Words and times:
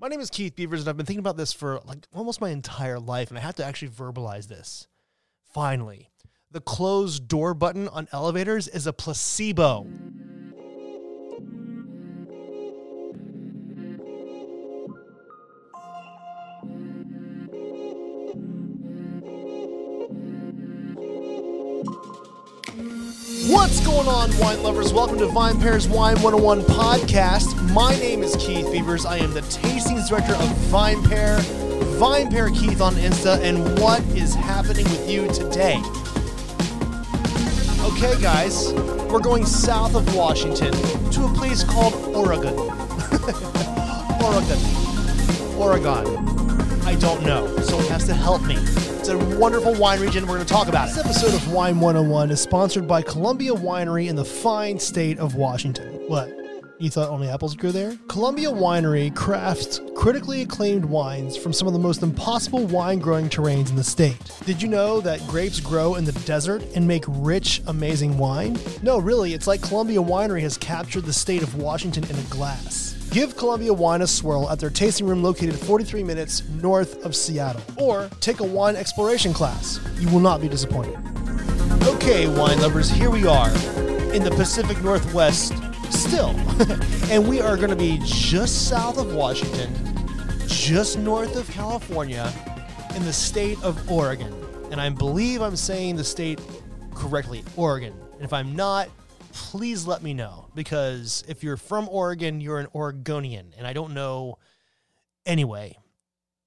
My 0.00 0.08
name 0.08 0.20
is 0.20 0.30
Keith 0.30 0.56
Beavers, 0.56 0.80
and 0.80 0.88
I've 0.88 0.96
been 0.96 1.04
thinking 1.04 1.20
about 1.20 1.36
this 1.36 1.52
for 1.52 1.78
like 1.84 2.06
almost 2.14 2.40
my 2.40 2.48
entire 2.48 2.98
life, 2.98 3.28
and 3.28 3.36
I 3.36 3.42
have 3.42 3.56
to 3.56 3.64
actually 3.66 3.88
verbalize 3.88 4.48
this. 4.48 4.86
Finally, 5.52 6.08
the 6.50 6.62
closed 6.62 7.28
door 7.28 7.52
button 7.52 7.86
on 7.86 8.08
elevators 8.10 8.66
is 8.66 8.86
a 8.86 8.94
placebo. 8.94 9.86
What's 23.60 23.86
going 23.86 24.08
on, 24.08 24.36
wine 24.38 24.62
lovers? 24.62 24.90
Welcome 24.90 25.18
to 25.18 25.26
VinePair's 25.26 25.86
Wine 25.86 26.16
101 26.22 26.62
podcast. 26.62 27.70
My 27.74 27.94
name 27.96 28.22
is 28.22 28.34
Keith 28.36 28.72
Beavers. 28.72 29.04
I 29.04 29.18
am 29.18 29.34
the 29.34 29.42
tastings 29.42 30.08
director 30.08 30.32
of 30.32 30.48
VinePair, 30.72 31.42
Vine 31.98 32.30
Pair 32.30 32.48
Keith 32.48 32.80
on 32.80 32.94
Insta, 32.94 33.38
and 33.42 33.78
what 33.78 34.00
is 34.16 34.34
happening 34.34 34.84
with 34.84 35.10
you 35.10 35.28
today? 35.28 35.76
Okay, 37.84 38.18
guys, 38.22 38.72
we're 39.12 39.20
going 39.20 39.44
south 39.44 39.94
of 39.94 40.16
Washington 40.16 40.72
to 41.12 41.26
a 41.26 41.32
place 41.34 41.62
called 41.62 41.92
Oregon. 42.16 42.54
Oregon. 44.24 44.58
Oregon. 45.58 46.39
I 46.90 46.96
don't 46.96 47.22
know. 47.22 47.46
Someone 47.58 47.86
has 47.86 48.04
to 48.06 48.14
help 48.14 48.42
me. 48.42 48.56
It's 48.56 49.10
a 49.10 49.16
wonderful 49.38 49.74
wine 49.74 50.00
region. 50.00 50.26
We're 50.26 50.34
going 50.34 50.46
to 50.46 50.52
talk 50.52 50.66
about 50.66 50.88
it. 50.88 50.96
This 50.96 51.04
episode 51.04 51.34
of 51.34 51.52
Wine 51.52 51.78
101 51.78 52.32
is 52.32 52.40
sponsored 52.40 52.88
by 52.88 53.00
Columbia 53.00 53.52
Winery 53.52 54.08
in 54.08 54.16
the 54.16 54.24
fine 54.24 54.76
state 54.76 55.16
of 55.20 55.36
Washington. 55.36 55.86
What? 56.08 56.36
You 56.80 56.90
thought 56.90 57.08
only 57.08 57.28
apples 57.28 57.54
grew 57.54 57.70
there? 57.70 57.96
Columbia 58.08 58.48
Winery 58.48 59.14
crafts 59.14 59.80
critically 59.94 60.42
acclaimed 60.42 60.84
wines 60.84 61.36
from 61.36 61.52
some 61.52 61.68
of 61.68 61.74
the 61.74 61.78
most 61.78 62.02
impossible 62.02 62.66
wine 62.66 62.98
growing 62.98 63.28
terrains 63.28 63.70
in 63.70 63.76
the 63.76 63.84
state. 63.84 64.18
Did 64.44 64.60
you 64.60 64.66
know 64.66 65.00
that 65.00 65.24
grapes 65.28 65.60
grow 65.60 65.94
in 65.94 66.04
the 66.04 66.12
desert 66.26 66.60
and 66.74 66.88
make 66.88 67.04
rich, 67.06 67.62
amazing 67.68 68.18
wine? 68.18 68.58
No, 68.82 68.98
really, 68.98 69.32
it's 69.32 69.46
like 69.46 69.62
Columbia 69.62 70.00
Winery 70.00 70.40
has 70.40 70.58
captured 70.58 71.04
the 71.04 71.12
state 71.12 71.44
of 71.44 71.54
Washington 71.54 72.02
in 72.10 72.16
a 72.16 72.22
glass. 72.22 72.89
Give 73.10 73.36
Columbia 73.36 73.72
Wine 73.72 74.02
a 74.02 74.06
swirl 74.06 74.48
at 74.50 74.60
their 74.60 74.70
tasting 74.70 75.04
room 75.04 75.20
located 75.20 75.56
43 75.56 76.04
minutes 76.04 76.48
north 76.62 77.04
of 77.04 77.16
Seattle, 77.16 77.60
or 77.76 78.08
take 78.20 78.38
a 78.38 78.44
wine 78.44 78.76
exploration 78.76 79.32
class. 79.32 79.80
You 79.98 80.08
will 80.10 80.20
not 80.20 80.40
be 80.40 80.48
disappointed. 80.48 80.96
Okay, 81.88 82.28
wine 82.28 82.60
lovers, 82.60 82.88
here 82.88 83.10
we 83.10 83.26
are 83.26 83.48
in 84.14 84.22
the 84.22 84.32
Pacific 84.36 84.80
Northwest 84.84 85.54
still. 85.90 86.30
and 87.10 87.28
we 87.28 87.40
are 87.40 87.56
going 87.56 87.70
to 87.70 87.76
be 87.76 88.00
just 88.04 88.68
south 88.68 88.96
of 88.96 89.12
Washington, 89.12 89.74
just 90.46 90.96
north 90.96 91.34
of 91.34 91.50
California, 91.50 92.32
in 92.94 93.04
the 93.04 93.12
state 93.12 93.60
of 93.64 93.90
Oregon. 93.90 94.32
And 94.70 94.80
I 94.80 94.88
believe 94.88 95.42
I'm 95.42 95.56
saying 95.56 95.96
the 95.96 96.04
state 96.04 96.40
correctly, 96.94 97.42
Oregon. 97.56 97.92
And 98.14 98.22
if 98.22 98.32
I'm 98.32 98.54
not, 98.54 98.88
please 99.32 99.86
let 99.86 100.02
me 100.02 100.14
know 100.14 100.48
because 100.54 101.24
if 101.28 101.42
you're 101.42 101.56
from 101.56 101.88
Oregon, 101.88 102.40
you're 102.40 102.58
an 102.58 102.68
Oregonian, 102.74 103.54
and 103.56 103.66
I 103.66 103.72
don't 103.72 103.94
know. 103.94 104.38
Anyway, 105.26 105.76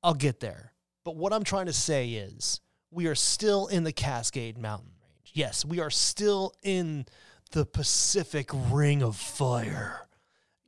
I'll 0.02 0.14
get 0.14 0.40
there. 0.40 0.74
But 1.04 1.16
what 1.16 1.34
I'm 1.34 1.44
trying 1.44 1.66
to 1.66 1.74
say 1.74 2.10
is 2.10 2.62
we 2.92 3.08
are 3.08 3.16
still 3.16 3.68
in 3.68 3.84
the 3.84 3.92
Cascade 3.92 4.58
Mountain 4.58 4.92
Range. 5.02 5.32
Yes, 5.34 5.66
we 5.66 5.80
are 5.80 5.90
still 5.90 6.54
in 6.64 7.06
the 7.52 7.66
Pacific 7.66 8.50
Ring 8.54 9.04
of 9.04 9.16
Fire. 9.16 10.08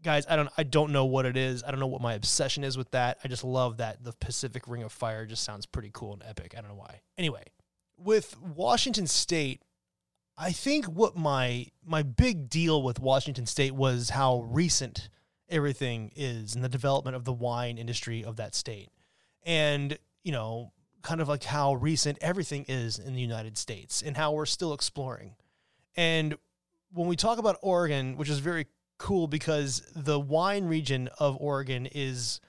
Guys, 0.03 0.25
I 0.29 0.35
don't 0.35 0.49
I 0.57 0.63
don't 0.63 0.91
know 0.91 1.05
what 1.05 1.25
it 1.25 1.35
is. 1.35 1.63
I 1.63 1.71
don't 1.71 1.79
know 1.79 1.87
what 1.87 2.01
my 2.01 2.13
obsession 2.13 2.63
is 2.63 2.77
with 2.77 2.91
that. 2.91 3.17
I 3.23 3.27
just 3.27 3.43
love 3.43 3.77
that 3.77 4.03
the 4.03 4.13
Pacific 4.13 4.67
Ring 4.67 4.83
of 4.83 4.91
Fire 4.91 5.25
just 5.25 5.43
sounds 5.43 5.65
pretty 5.65 5.89
cool 5.93 6.13
and 6.13 6.23
epic. 6.23 6.53
I 6.55 6.61
don't 6.61 6.69
know 6.69 6.77
why. 6.77 7.01
Anyway, 7.17 7.43
with 7.97 8.39
Washington 8.39 9.07
State, 9.07 9.61
I 10.37 10.51
think 10.51 10.85
what 10.85 11.15
my 11.15 11.67
my 11.85 12.03
big 12.03 12.49
deal 12.49 12.83
with 12.83 12.99
Washington 12.99 13.45
State 13.45 13.73
was 13.73 14.09
how 14.09 14.41
recent 14.41 15.09
everything 15.49 16.11
is 16.15 16.55
in 16.55 16.61
the 16.61 16.69
development 16.69 17.15
of 17.15 17.25
the 17.25 17.33
wine 17.33 17.77
industry 17.77 18.23
of 18.23 18.35
that 18.37 18.55
state. 18.55 18.89
And, 19.43 19.97
you 20.23 20.31
know, 20.31 20.71
kind 21.01 21.21
of 21.21 21.27
like 21.27 21.43
how 21.43 21.75
recent 21.75 22.17
everything 22.19 22.65
is 22.67 22.97
in 22.97 23.13
the 23.13 23.21
United 23.21 23.57
States 23.57 24.01
and 24.01 24.17
how 24.17 24.31
we're 24.33 24.47
still 24.47 24.73
exploring. 24.73 25.35
And 25.95 26.35
when 26.91 27.07
we 27.07 27.15
talk 27.15 27.37
about 27.37 27.59
Oregon, 27.61 28.17
which 28.17 28.29
is 28.29 28.39
very 28.39 28.65
cool 28.97 29.27
because 29.27 29.83
the 29.95 30.19
wine 30.19 30.65
region 30.65 31.09
of 31.19 31.37
Oregon 31.39 31.85
is 31.85 32.39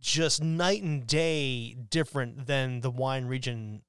just 0.00 0.42
night 0.42 0.82
and 0.82 1.06
day 1.06 1.74
different 1.74 2.46
than 2.46 2.82
the 2.82 2.90
wine 2.90 3.24
region 3.24 3.82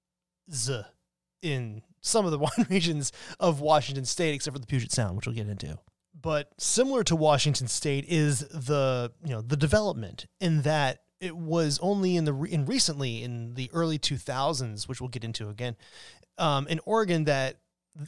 in 1.41 1.81
some 2.01 2.25
of 2.25 2.31
the 2.31 2.39
wine 2.39 2.67
regions 2.69 3.11
of 3.39 3.61
Washington 3.61 4.05
State, 4.05 4.33
except 4.33 4.55
for 4.55 4.59
the 4.59 4.67
Puget 4.67 4.91
Sound, 4.91 5.15
which 5.15 5.25
we'll 5.25 5.35
get 5.35 5.49
into. 5.49 5.77
But 6.21 6.51
similar 6.57 7.03
to 7.05 7.15
Washington 7.15 7.67
State 7.67 8.05
is 8.07 8.39
the 8.39 9.11
you 9.23 9.31
know 9.31 9.41
the 9.41 9.57
development 9.57 10.25
in 10.41 10.63
that 10.63 11.03
it 11.19 11.35
was 11.35 11.79
only 11.81 12.15
in 12.15 12.25
the 12.25 12.33
in 12.43 12.65
recently 12.65 13.23
in 13.23 13.53
the 13.53 13.69
early 13.73 13.99
2000s, 13.99 14.88
which 14.88 14.99
we'll 14.99 15.09
get 15.09 15.23
into 15.23 15.49
again, 15.49 15.75
um, 16.38 16.67
in 16.67 16.79
Oregon 16.85 17.25
that 17.25 17.59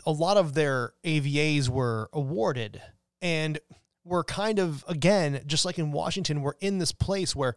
a 0.06 0.12
lot 0.12 0.38
of 0.38 0.53
their 0.53 0.94
AVAs 1.03 1.69
were 1.69 2.09
awarded, 2.13 2.81
and 3.22 3.59
we're 4.03 4.24
kind 4.24 4.59
of 4.59 4.84
again 4.88 5.41
just 5.46 5.66
like 5.66 5.80
in 5.80 5.91
Washington, 5.91 6.41
we're 6.41 6.56
in 6.59 6.80
this 6.80 6.91
place 6.91 7.35
where 7.35 7.56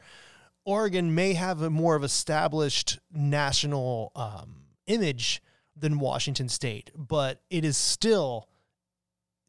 Oregon 0.65 1.15
may 1.15 1.35
have 1.35 1.63
a 1.63 1.71
more 1.71 1.95
of 1.95 2.05
established 2.05 2.99
national 3.13 4.13
um, 4.17 4.67
image 4.87 5.43
than 5.77 5.99
Washington 5.99 6.49
State, 6.49 6.91
but 6.95 7.41
it 7.51 7.65
is 7.65 7.77
still, 7.77 8.49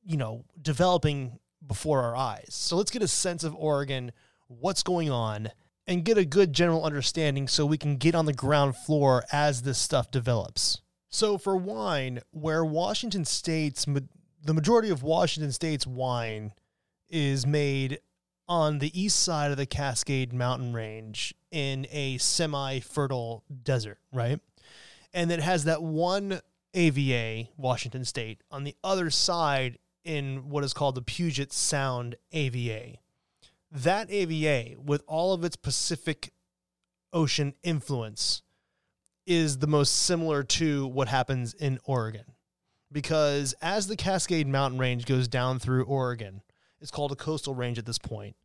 you 0.04 0.18
know, 0.18 0.46
developing 0.62 1.40
before 1.66 2.02
our 2.02 2.16
eyes. 2.16 2.50
So 2.50 2.76
let's 2.76 2.92
get 2.92 3.02
a 3.02 3.08
sense 3.08 3.44
of 3.44 3.56
Oregon, 3.56 4.12
what's 4.48 4.84
going 4.84 5.10
on, 5.10 5.50
and 5.88 6.04
get 6.04 6.18
a 6.18 6.26
good 6.26 6.54
general 6.54 6.84
understanding 6.84 7.48
so 7.48 7.66
we 7.66 7.78
can 7.78 7.98
get 7.98 8.16
on 8.16 8.26
the 8.26 8.34
ground 8.34 8.76
floor 8.76 9.24
as 9.32 9.62
this 9.62 9.78
stuff 9.78 10.10
develops. 10.10 10.82
So 11.10 11.38
for 11.38 11.56
wine, 11.56 12.22
where 12.32 12.66
Washington 12.66 13.24
State's 13.24 13.86
the 13.86 14.54
majority 14.54 14.90
of 14.90 15.02
Washington 15.02 15.52
State's 15.52 15.88
wine 15.88 16.54
is 17.10 17.48
made 17.48 18.00
on 18.48 18.78
the 18.78 19.00
east 19.00 19.20
side 19.20 19.50
of 19.50 19.58
the 19.58 19.66
Cascade 19.66 20.34
Mountain 20.34 20.74
Range 20.74 21.34
in 21.50 21.88
a 21.90 22.20
semi-fertile 22.20 23.44
desert, 23.64 23.98
right? 24.14 24.40
And 25.16 25.32
it 25.32 25.40
has 25.40 25.64
that 25.64 25.82
one 25.82 26.42
AVA, 26.74 27.48
Washington 27.58 28.04
State, 28.04 28.44
on 28.52 28.66
the 28.66 28.76
other 28.84 29.10
side 29.10 29.80
in 30.04 30.50
what 30.50 30.66
is 30.66 30.74
called 30.74 30.96
the 30.96 31.02
Puget 31.02 31.54
Sound 31.54 32.16
AVA. 32.34 32.98
That 33.72 34.12
AVA, 34.12 34.76
with 34.80 35.04
all 35.08 35.34
of 35.34 35.46
its 35.46 35.56
Pacific 35.56 36.34
Ocean 37.14 37.56
influence, 37.64 38.42
is 39.26 39.60
the 39.60 39.68
most 39.68 39.96
similar 39.96 40.44
to 40.44 40.86
what 40.86 41.08
happens 41.08 41.54
in 41.54 41.80
Oregon. 41.86 42.26
Because 42.92 43.56
as 43.62 43.88
the 43.88 43.96
Cascade 43.96 44.48
Mountain 44.48 44.80
Range 44.80 45.06
goes 45.06 45.30
down 45.30 45.60
through 45.60 45.86
Oregon, 45.86 46.42
it's 46.82 46.92
called 46.92 47.14
a 47.14 47.16
coastal 47.16 47.56
range 47.56 47.80
at 47.80 47.86
this 47.86 47.98
point 47.98 48.36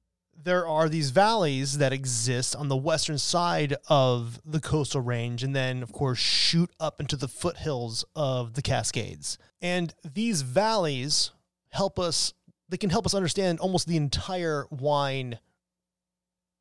there 0.44 0.66
are 0.66 0.88
these 0.88 1.10
valleys 1.10 1.78
that 1.78 1.92
exist 1.92 2.56
on 2.56 2.68
the 2.68 2.76
western 2.76 3.18
side 3.18 3.76
of 3.88 4.40
the 4.44 4.60
coastal 4.60 5.00
range 5.00 5.42
and 5.42 5.54
then 5.54 5.82
of 5.82 5.92
course 5.92 6.18
shoot 6.18 6.70
up 6.80 7.00
into 7.00 7.16
the 7.16 7.28
foothills 7.28 8.04
of 8.14 8.54
the 8.54 8.62
cascades. 8.62 9.38
And 9.60 9.94
these 10.14 10.42
valleys 10.42 11.30
help 11.70 11.98
us 11.98 12.32
they 12.68 12.76
can 12.76 12.90
help 12.90 13.04
us 13.04 13.14
understand 13.14 13.58
almost 13.58 13.88
the 13.88 13.96
entire 13.96 14.66
wine 14.70 15.38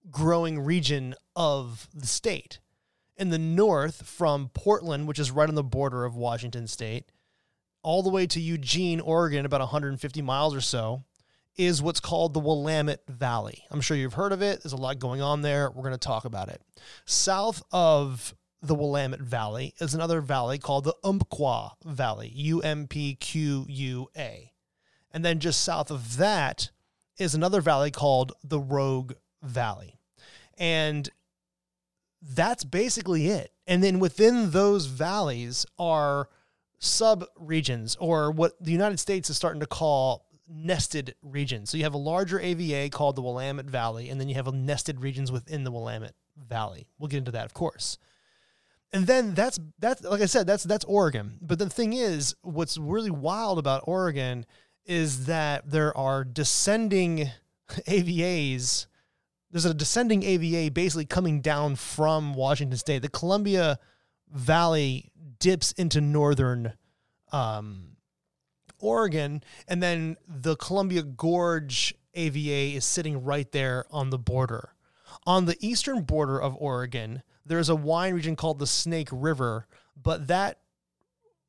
growing 0.10 0.60
region 0.60 1.14
of 1.36 1.88
the 1.94 2.08
state. 2.08 2.60
In 3.16 3.30
the 3.30 3.38
north 3.38 4.08
from 4.08 4.50
portland 4.54 5.08
which 5.08 5.20
is 5.20 5.32
right 5.32 5.50
on 5.50 5.56
the 5.56 5.64
border 5.64 6.06
of 6.06 6.16
washington 6.16 6.68
state 6.68 7.12
all 7.82 8.02
the 8.04 8.10
way 8.10 8.26
to 8.28 8.40
eugene 8.40 9.00
oregon 9.00 9.46
about 9.46 9.60
150 9.62 10.22
miles 10.22 10.56
or 10.56 10.62
so 10.62 11.04
is 11.60 11.82
what's 11.82 12.00
called 12.00 12.34
the 12.34 12.40
Willamette 12.40 13.04
Valley. 13.10 13.66
I'm 13.70 13.82
sure 13.82 13.98
you've 13.98 14.14
heard 14.14 14.32
of 14.32 14.42
it. 14.42 14.64
There's 14.64 14.72
a 14.72 14.78
lot 14.78 14.98
going 14.98 15.22
on 15.22 15.42
there. 15.42 15.70
We're 15.70 15.84
going 15.84 15.92
to 15.92 15.98
talk 15.98 16.24
about 16.24 16.48
it. 16.48 16.62
South 17.06 17.62
of 17.74 18.34
the 18.62 18.74
Willamette 18.74 19.20
Valley 19.20 19.74
is 19.82 19.94
another 19.94 20.22
valley 20.22 20.58
called 20.58 20.86
the 20.86 20.96
Umpqua 21.04 21.74
Valley, 21.86 22.32
U 22.34 22.62
M 22.62 22.88
P 22.88 23.14
Q 23.16 23.66
U 23.68 24.08
A. 24.18 24.54
And 25.12 25.26
then 25.26 25.40
just 25.40 25.62
south 25.62 25.92
of 25.92 26.16
that 26.16 26.72
is 27.18 27.36
another 27.36 27.60
valley 27.60 27.92
called 27.92 28.32
the 28.42 28.60
Rogue 28.60 29.14
Valley. 29.44 30.00
And 30.58 31.10
that's 32.22 32.64
basically 32.64 33.28
it. 33.28 33.52
And 33.68 33.84
then 33.84 34.00
within 34.00 34.52
those 34.52 34.86
valleys 34.86 35.66
are 35.78 36.30
sub 36.80 37.26
regions, 37.38 37.98
or 38.00 38.32
what 38.32 38.54
the 38.64 38.72
United 38.72 39.00
States 39.00 39.30
is 39.30 39.36
starting 39.36 39.60
to 39.60 39.68
call 39.68 40.26
nested 40.50 41.16
regions. 41.22 41.70
So 41.70 41.78
you 41.78 41.84
have 41.84 41.94
a 41.94 41.98
larger 41.98 42.40
AVA 42.40 42.90
called 42.90 43.16
the 43.16 43.22
Willamette 43.22 43.66
Valley, 43.66 44.10
and 44.10 44.20
then 44.20 44.28
you 44.28 44.36
have 44.36 44.52
nested 44.54 45.02
regions 45.02 45.32
within 45.32 45.64
the 45.64 45.72
Willamette 45.72 46.16
Valley. 46.38 46.88
We'll 46.98 47.08
get 47.08 47.20
into 47.20 47.32
that, 47.32 47.46
of 47.46 47.54
course. 47.54 47.98
And 48.92 49.06
then 49.06 49.36
that's 49.36 49.60
that's 49.78 50.04
like 50.04 50.22
I 50.22 50.26
said, 50.26 50.48
that's 50.48 50.64
that's 50.64 50.86
Oregon. 50.86 51.38
But 51.42 51.60
the 51.60 51.70
thing 51.70 51.94
is, 51.94 52.36
what's 52.42 52.78
really 52.78 53.12
wild 53.12 53.60
about 53.60 53.84
Oregon 53.86 54.46
is 54.86 55.28
that 55.28 55.70
there 55.70 55.96
are 55.96 56.24
descending 56.24 57.30
AVAs. 57.70 58.88
There's 59.52 59.66
a 59.66 59.74
descending 59.74 60.24
AVA 60.24 60.72
basically 60.72 61.06
coming 61.06 61.42
down 61.42 61.76
from 61.76 62.34
Washington 62.34 62.78
State. 62.78 63.04
The 63.04 63.10
Columbia 63.10 63.80
Valley 64.32 65.12
dips 65.40 65.72
into 65.74 66.02
northern 66.02 66.74
um, 67.32 67.96
Oregon, 68.80 69.44
and 69.68 69.82
then 69.82 70.18
the 70.28 70.56
Columbia 70.56 71.04
Gorge 71.04 71.94
AVA 72.14 72.76
is 72.76 72.86
sitting 72.86 73.24
right 73.24 73.52
there 73.52 73.86
on 73.92 74.10
the 74.10 74.18
border. 74.18 74.74
On 75.26 75.46
the 75.46 75.58
eastern 75.60 76.04
border 76.04 76.40
of 76.42 76.56
Oregon, 76.60 77.24
there's 77.46 77.70
a 77.70 77.76
wine 77.76 78.14
region 78.14 78.36
called 78.36 78.60
the 78.60 78.68
Snake 78.68 79.10
River, 79.12 79.68
but 80.02 80.28
that 80.28 80.60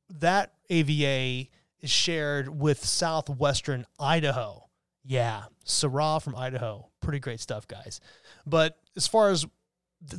that 0.09 0.55
AVA 0.69 1.49
is 1.81 1.91
shared 1.91 2.49
with 2.49 2.85
southwestern 2.85 3.87
Idaho. 3.99 4.69
Yeah, 5.05 5.44
Syrah 5.65 6.23
from 6.23 6.37
Idaho. 6.37 6.88
Pretty 7.00 7.21
great 7.21 7.41
stuff, 7.41 7.67
guys. 7.67 8.00
But 8.47 8.79
as 8.97 9.06
far 9.06 9.31
as 9.31 9.47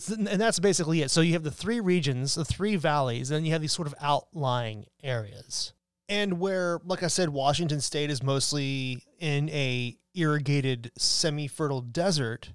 and 0.10 0.28
that's 0.28 0.60
basically 0.60 1.02
it. 1.02 1.10
So 1.10 1.22
you 1.22 1.34
have 1.34 1.44
the 1.44 1.52
three 1.52 1.80
regions, 1.80 2.36
the 2.36 2.46
three 2.46 2.76
valleys, 2.76 3.32
and 3.32 3.38
then 3.38 3.46
you 3.46 3.52
have 3.54 3.62
these 3.62 3.72
sort 3.72 3.88
of 3.88 3.96
outlying 4.00 4.86
areas. 5.02 5.74
And 6.12 6.42
where, 6.42 6.82
like 6.84 7.04
I 7.04 7.08
said, 7.08 7.30
Washington 7.30 7.80
State 7.80 8.10
is 8.10 8.22
mostly 8.22 9.02
in 9.20 9.50
a 9.50 9.96
irrigated 10.14 10.92
semi-fertile 10.98 11.80
desert. 11.80 12.52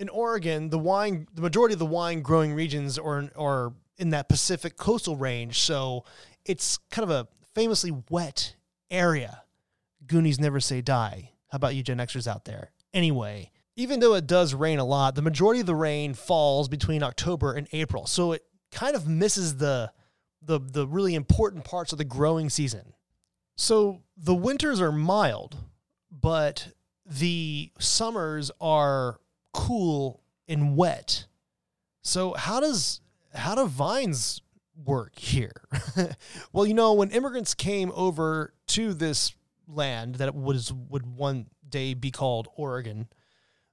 In 0.00 0.08
Oregon, 0.08 0.70
the 0.70 0.80
wine, 0.80 1.28
the 1.32 1.40
majority 1.40 1.74
of 1.74 1.78
the 1.78 1.86
wine 1.86 2.22
growing 2.22 2.54
regions 2.54 2.98
are, 2.98 3.30
are 3.36 3.72
in 3.98 4.10
that 4.10 4.28
Pacific 4.28 4.76
coastal 4.76 5.14
range. 5.14 5.60
So 5.60 6.04
it's 6.44 6.78
kind 6.90 7.08
of 7.08 7.10
a 7.10 7.28
famously 7.54 7.92
wet 8.10 8.56
area. 8.90 9.44
Goonies 10.04 10.40
never 10.40 10.58
say 10.58 10.80
die. 10.80 11.30
How 11.52 11.56
about 11.56 11.76
you 11.76 11.84
Gen 11.84 11.98
Xers 11.98 12.26
out 12.26 12.46
there? 12.46 12.72
Anyway, 12.92 13.52
even 13.76 14.00
though 14.00 14.14
it 14.14 14.26
does 14.26 14.54
rain 14.54 14.80
a 14.80 14.84
lot, 14.84 15.14
the 15.14 15.22
majority 15.22 15.60
of 15.60 15.66
the 15.66 15.74
rain 15.76 16.14
falls 16.14 16.68
between 16.68 17.04
October 17.04 17.52
and 17.52 17.68
April. 17.70 18.06
So 18.06 18.32
it 18.32 18.42
kind 18.72 18.96
of 18.96 19.06
misses 19.06 19.58
the 19.58 19.92
the 20.42 20.58
the 20.58 20.86
really 20.86 21.14
important 21.14 21.64
parts 21.64 21.92
of 21.92 21.98
the 21.98 22.04
growing 22.04 22.50
season. 22.50 22.94
So 23.56 24.02
the 24.16 24.34
winters 24.34 24.80
are 24.80 24.92
mild, 24.92 25.56
but 26.10 26.68
the 27.04 27.72
summers 27.78 28.50
are 28.60 29.20
cool 29.52 30.22
and 30.46 30.76
wet. 30.76 31.26
So 32.02 32.34
how 32.34 32.60
does 32.60 33.00
how 33.34 33.54
do 33.54 33.66
vines 33.66 34.40
work 34.84 35.18
here? 35.18 35.64
well, 36.52 36.66
you 36.66 36.74
know, 36.74 36.92
when 36.92 37.10
immigrants 37.10 37.54
came 37.54 37.90
over 37.94 38.54
to 38.68 38.94
this 38.94 39.34
land 39.66 40.16
that 40.16 40.34
was 40.34 40.72
would 40.72 41.06
one 41.06 41.46
day 41.68 41.94
be 41.94 42.10
called 42.10 42.48
Oregon, 42.56 43.08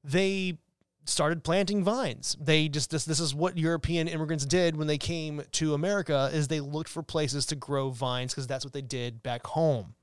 they 0.03 0.57
started 1.05 1.43
planting 1.43 1.83
vines. 1.83 2.35
They 2.39 2.67
just 2.67 2.89
this 2.89 3.05
this 3.05 3.19
is 3.19 3.33
what 3.33 3.57
European 3.57 4.07
immigrants 4.07 4.45
did 4.45 4.75
when 4.75 4.87
they 4.87 4.97
came 4.97 5.43
to 5.53 5.73
America 5.73 6.29
is 6.33 6.47
they 6.47 6.59
looked 6.59 6.89
for 6.89 7.03
places 7.03 7.45
to 7.47 7.55
grow 7.55 7.89
vines 7.89 8.33
because 8.33 8.47
that's 8.47 8.65
what 8.65 8.73
they 8.73 8.81
did 8.81 9.23
back 9.23 9.45
home. 9.47 9.95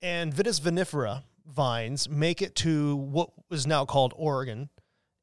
And 0.00 0.32
Vitis 0.32 0.60
vinifera 0.60 1.24
vines 1.46 2.08
make 2.08 2.42
it 2.42 2.54
to 2.56 2.96
what 2.96 3.30
was 3.48 3.66
now 3.66 3.84
called 3.84 4.12
Oregon 4.16 4.68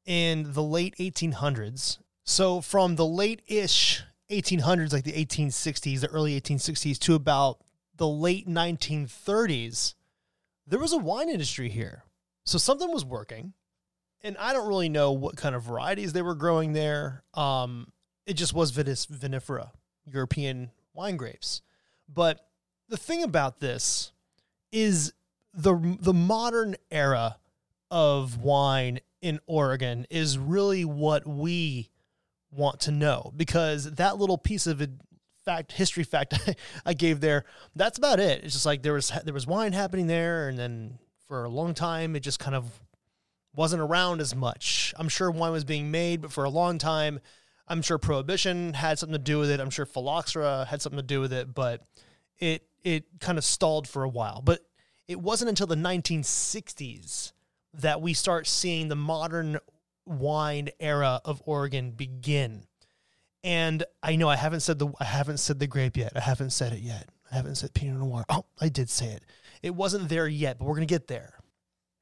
in 0.04 0.52
the 0.52 0.62
late 0.62 0.94
1800s. 0.96 1.98
So 2.24 2.60
from 2.60 2.96
the 2.96 3.06
late-ish 3.06 4.02
1800s 4.30 4.92
like 4.92 5.04
the 5.04 5.12
1860s, 5.12 6.00
the 6.00 6.08
early 6.08 6.40
1860s 6.40 6.98
to 7.00 7.14
about 7.14 7.58
the 7.96 8.08
late 8.08 8.48
1930s, 8.48 9.94
there 10.66 10.78
was 10.78 10.92
a 10.92 10.98
wine 10.98 11.28
industry 11.28 11.68
here. 11.68 12.04
So 12.44 12.58
something 12.58 12.90
was 12.90 13.04
working 13.04 13.52
and 14.24 14.38
I 14.38 14.54
don't 14.54 14.66
really 14.66 14.88
know 14.88 15.12
what 15.12 15.36
kind 15.36 15.54
of 15.54 15.62
varieties 15.62 16.14
they 16.14 16.22
were 16.22 16.34
growing 16.34 16.72
there. 16.72 17.22
Um, 17.34 17.92
it 18.26 18.34
just 18.34 18.54
was 18.54 18.72
vinifera, 18.72 19.70
European 20.06 20.70
wine 20.94 21.16
grapes. 21.16 21.60
But 22.12 22.40
the 22.88 22.96
thing 22.96 23.22
about 23.22 23.60
this 23.60 24.12
is 24.72 25.12
the 25.52 25.96
the 26.00 26.14
modern 26.14 26.74
era 26.90 27.36
of 27.90 28.38
wine 28.38 29.00
in 29.20 29.40
Oregon 29.46 30.06
is 30.10 30.38
really 30.38 30.84
what 30.84 31.26
we 31.26 31.90
want 32.50 32.80
to 32.80 32.90
know 32.90 33.32
because 33.36 33.90
that 33.92 34.16
little 34.16 34.38
piece 34.38 34.66
of 34.66 34.86
fact 35.44 35.72
history 35.72 36.04
fact 36.04 36.34
I 36.86 36.94
gave 36.94 37.20
there 37.20 37.44
that's 37.74 37.98
about 37.98 38.20
it 38.20 38.44
it's 38.44 38.54
just 38.54 38.66
like 38.66 38.82
there 38.82 38.92
was 38.92 39.12
there 39.24 39.34
was 39.34 39.46
wine 39.46 39.72
happening 39.72 40.06
there 40.06 40.48
and 40.48 40.58
then 40.58 40.98
for 41.26 41.44
a 41.44 41.48
long 41.48 41.74
time 41.74 42.14
it 42.16 42.20
just 42.20 42.38
kind 42.38 42.54
of 42.54 42.80
wasn't 43.54 43.82
around 43.82 44.20
as 44.20 44.34
much. 44.34 44.94
I'm 44.96 45.08
sure 45.08 45.30
wine 45.30 45.52
was 45.52 45.64
being 45.64 45.90
made, 45.90 46.22
but 46.22 46.32
for 46.32 46.44
a 46.44 46.50
long 46.50 46.78
time, 46.78 47.20
I'm 47.66 47.82
sure 47.82 47.98
prohibition 47.98 48.74
had 48.74 48.98
something 48.98 49.14
to 49.14 49.22
do 49.22 49.38
with 49.38 49.50
it. 49.50 49.60
I'm 49.60 49.70
sure 49.70 49.86
phylloxera 49.86 50.66
had 50.66 50.82
something 50.82 50.98
to 50.98 51.02
do 51.02 51.20
with 51.20 51.32
it, 51.32 51.54
but 51.54 51.82
it 52.38 52.66
it 52.82 53.04
kind 53.20 53.38
of 53.38 53.44
stalled 53.44 53.88
for 53.88 54.02
a 54.02 54.08
while. 54.08 54.42
But 54.42 54.60
it 55.08 55.20
wasn't 55.20 55.48
until 55.48 55.66
the 55.66 55.76
1960s 55.76 57.32
that 57.74 58.00
we 58.00 58.14
start 58.14 58.46
seeing 58.46 58.88
the 58.88 58.96
modern 58.96 59.58
wine 60.06 60.68
era 60.80 61.20
of 61.24 61.42
Oregon 61.46 61.90
begin. 61.92 62.66
And 63.42 63.84
I 64.02 64.16
know 64.16 64.28
I 64.28 64.36
haven't 64.36 64.60
said 64.60 64.78
the 64.78 64.88
I 65.00 65.04
haven't 65.04 65.38
said 65.38 65.58
the 65.58 65.66
grape 65.66 65.96
yet. 65.96 66.12
I 66.16 66.20
haven't 66.20 66.50
said 66.50 66.72
it 66.72 66.80
yet. 66.80 67.08
I 67.30 67.36
haven't 67.36 67.56
said 67.56 67.74
Pinot 67.74 67.98
Noir. 67.98 68.24
Oh, 68.28 68.44
I 68.60 68.68
did 68.68 68.90
say 68.90 69.06
it. 69.06 69.24
It 69.62 69.74
wasn't 69.74 70.08
there 70.08 70.28
yet, 70.28 70.58
but 70.58 70.66
we're 70.66 70.74
gonna 70.74 70.86
get 70.86 71.08
there. 71.08 71.34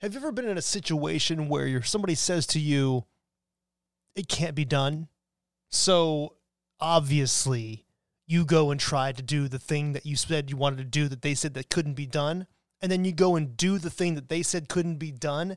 Have 0.02 0.14
you 0.14 0.18
ever 0.18 0.32
been 0.32 0.48
in 0.48 0.58
a 0.58 0.62
situation 0.62 1.48
where 1.48 1.80
somebody 1.84 2.16
says 2.16 2.44
to 2.48 2.58
you, 2.58 3.04
it 4.16 4.26
can't 4.26 4.56
be 4.56 4.64
done? 4.64 5.06
So 5.70 6.34
obviously, 6.80 7.86
you 8.26 8.44
go 8.44 8.72
and 8.72 8.80
try 8.80 9.12
to 9.12 9.22
do 9.22 9.46
the 9.46 9.60
thing 9.60 9.92
that 9.92 10.04
you 10.04 10.16
said 10.16 10.50
you 10.50 10.56
wanted 10.56 10.78
to 10.78 10.84
do 10.84 11.06
that 11.06 11.22
they 11.22 11.34
said 11.34 11.54
that 11.54 11.70
couldn't 11.70 11.94
be 11.94 12.06
done. 12.06 12.48
And 12.80 12.90
then 12.90 13.04
you 13.04 13.12
go 13.12 13.36
and 13.36 13.56
do 13.56 13.78
the 13.78 13.90
thing 13.90 14.16
that 14.16 14.28
they 14.28 14.42
said 14.42 14.68
couldn't 14.68 14.96
be 14.96 15.12
done. 15.12 15.56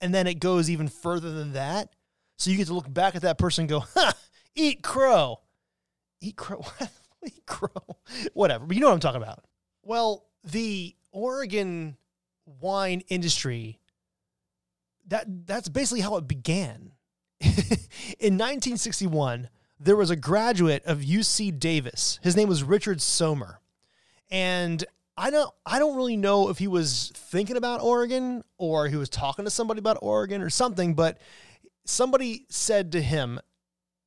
And 0.00 0.14
then 0.14 0.28
it 0.28 0.38
goes 0.38 0.70
even 0.70 0.86
further 0.86 1.32
than 1.32 1.54
that. 1.54 1.92
So 2.38 2.52
you 2.52 2.56
get 2.56 2.68
to 2.68 2.74
look 2.74 2.92
back 2.94 3.16
at 3.16 3.22
that 3.22 3.38
person 3.38 3.62
and 3.62 3.70
go, 3.70 3.80
ha, 3.80 4.12
eat 4.54 4.84
crow. 4.84 5.40
Eat 6.20 6.36
crow. 6.36 6.64
eat 7.26 7.44
crow. 7.44 7.96
Whatever. 8.34 8.66
But 8.66 8.76
you 8.76 8.82
know 8.82 8.86
what 8.86 8.94
I'm 8.94 9.00
talking 9.00 9.20
about. 9.20 9.44
Well, 9.82 10.26
the 10.44 10.94
Oregon 11.10 11.96
wine 12.60 13.02
industry 13.08 13.79
that 15.10 15.46
that's 15.46 15.68
basically 15.68 16.00
how 16.00 16.16
it 16.16 16.26
began. 16.26 16.92
in 17.40 18.36
1961, 18.36 19.48
there 19.78 19.96
was 19.96 20.10
a 20.10 20.16
graduate 20.16 20.84
of 20.84 20.98
UC 20.98 21.58
Davis. 21.58 22.18
His 22.22 22.36
name 22.36 22.48
was 22.48 22.62
Richard 22.62 23.00
Sommer. 23.00 23.60
And 24.30 24.84
I 25.16 25.30
don't 25.30 25.52
I 25.66 25.78
don't 25.78 25.96
really 25.96 26.16
know 26.16 26.48
if 26.48 26.58
he 26.58 26.68
was 26.68 27.12
thinking 27.14 27.56
about 27.56 27.82
Oregon 27.82 28.42
or 28.56 28.88
he 28.88 28.96
was 28.96 29.08
talking 29.08 29.44
to 29.44 29.50
somebody 29.50 29.78
about 29.78 29.98
Oregon 30.00 30.42
or 30.42 30.50
something, 30.50 30.94
but 30.94 31.18
somebody 31.84 32.46
said 32.48 32.92
to 32.92 33.02
him, 33.02 33.40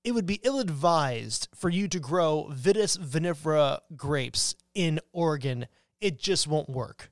it 0.04 0.14
would 0.14 0.26
be 0.26 0.40
ill-advised 0.44 1.50
for 1.56 1.70
you 1.70 1.88
to 1.88 2.00
grow 2.00 2.50
Vitis 2.52 2.98
vinifera 2.98 3.80
grapes 3.96 4.56
in 4.74 5.00
Oregon. 5.12 5.68
It 6.02 6.20
just 6.20 6.48
won't 6.48 6.70
work. 6.70 7.10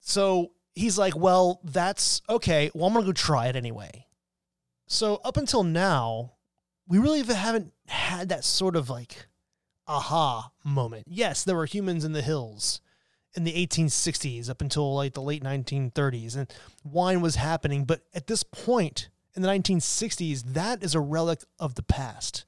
So 0.00 0.52
he's 0.76 0.98
like, 0.98 1.16
well, 1.16 1.60
that's 1.64 2.22
okay. 2.28 2.70
Well, 2.74 2.86
I'm 2.86 2.92
going 2.92 3.04
to 3.04 3.08
go 3.08 3.12
try 3.12 3.46
it 3.48 3.56
anyway. 3.56 4.06
So 4.86 5.20
up 5.24 5.36
until 5.36 5.64
now, 5.64 6.34
we 6.86 6.98
really 6.98 7.22
haven't 7.22 7.72
had 7.88 8.28
that 8.28 8.44
sort 8.44 8.76
of 8.76 8.88
like 8.88 9.26
aha 9.88 10.52
moment. 10.64 11.06
Yes, 11.08 11.42
there 11.42 11.56
were 11.56 11.66
humans 11.66 12.04
in 12.04 12.12
the 12.12 12.22
hills 12.22 12.80
in 13.34 13.44
the 13.44 13.66
1860s 13.66 14.48
up 14.48 14.60
until 14.60 14.94
like 14.94 15.14
the 15.14 15.22
late 15.22 15.42
1930s, 15.42 16.36
and 16.36 16.52
wine 16.84 17.20
was 17.20 17.34
happening. 17.36 17.84
But 17.84 18.02
at 18.14 18.28
this 18.28 18.42
point 18.44 19.08
in 19.34 19.42
the 19.42 19.48
1960s, 19.48 20.54
that 20.54 20.82
is 20.82 20.94
a 20.94 21.00
relic 21.00 21.40
of 21.58 21.74
the 21.74 21.82
past. 21.82 22.44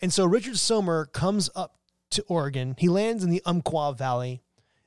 And 0.00 0.12
so 0.12 0.24
Richard 0.24 0.58
Sommer 0.58 1.06
comes 1.06 1.50
up 1.56 1.76
to 2.10 2.22
Oregon. 2.28 2.76
He 2.78 2.88
lands 2.88 3.24
in 3.24 3.30
the 3.30 3.42
Umpqua 3.44 3.94
Valley 3.94 4.42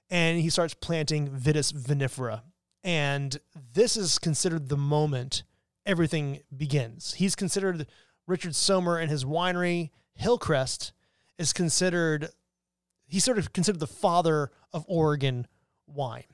and 0.10 0.40
he 0.40 0.50
starts 0.50 0.74
planting 0.74 1.30
Vitis 1.30 1.72
vinifera 1.72 2.42
and 2.84 3.40
this 3.74 3.98
is 3.98 4.20
considered 4.20 4.70
the 4.70 4.78
moment 4.78 5.44
everything 5.86 6.42
begins. 6.56 7.16
He's 7.16 7.36
considered 7.36 7.88
Richard 8.28 8.56
Sommer 8.56 8.98
and 8.98 9.10
his 9.10 9.26
winery, 9.26 9.90
Hillcrest, 10.16 10.94
is 11.38 11.54
considered, 11.54 12.30
he's 13.08 13.24
sort 13.24 13.38
of 13.38 13.54
considered 13.54 13.80
the 13.80 13.88
father 13.88 14.52
of 14.74 14.86
Oregon 14.88 15.48
wine. 15.88 16.26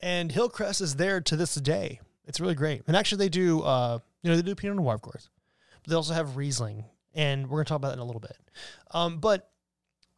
And 0.00 0.30
Hillcrest 0.30 0.80
is 0.80 0.96
there 0.96 1.20
to 1.22 1.36
this 1.36 1.54
day. 1.54 2.00
It's 2.26 2.40
really 2.40 2.54
great. 2.54 2.82
And 2.86 2.96
actually, 2.96 3.18
they 3.18 3.28
do, 3.28 3.62
uh, 3.62 3.98
you 4.22 4.30
know, 4.30 4.36
they 4.36 4.42
do 4.42 4.54
Pinot 4.54 4.76
Noir, 4.76 4.94
of 4.94 5.02
course, 5.02 5.30
but 5.82 5.90
they 5.90 5.96
also 5.96 6.12
have 6.12 6.36
Riesling. 6.36 6.84
And 7.14 7.44
we're 7.48 7.58
going 7.58 7.64
to 7.64 7.68
talk 7.68 7.76
about 7.76 7.88
that 7.88 7.94
in 7.94 8.00
a 8.00 8.04
little 8.04 8.20
bit. 8.20 8.36
Um, 8.90 9.18
but 9.18 9.48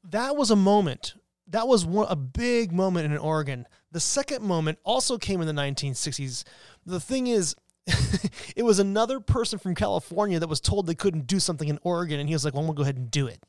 that 0.05 0.37
was 0.37 0.51
a 0.51 0.57
moment. 0.57 1.15
That 1.49 1.69
was 1.69 1.85
one, 1.85 2.07
a 2.09 2.17
big 2.17 2.73
moment 2.73 3.07
in 3.07 3.17
Oregon. 3.17 3.67
The 3.91 4.01
second 4.01 4.43
moment 4.43 4.79
also 4.85 5.19
came 5.19 5.41
in 5.41 5.47
the 5.47 5.61
1960s. 5.61 6.45
The 6.85 7.01
thing 7.01 7.27
is, 7.27 7.57
it 8.57 8.63
was 8.65 8.79
another 8.79 9.19
person 9.21 9.59
from 9.59 9.75
California 9.75 10.39
that 10.39 10.49
was 10.49 10.61
told 10.61 10.87
they 10.87 10.95
couldn't 10.95 11.27
do 11.27 11.41
something 11.41 11.69
in 11.69 11.79
Oregon, 11.83 12.21
and 12.21 12.29
he 12.29 12.35
was 12.35 12.45
like, 12.45 12.53
"Well, 12.53 12.61
I'm 12.61 12.67
gonna 12.67 12.77
go 12.77 12.83
ahead 12.83 12.97
and 12.97 13.11
do 13.11 13.27
it." 13.27 13.43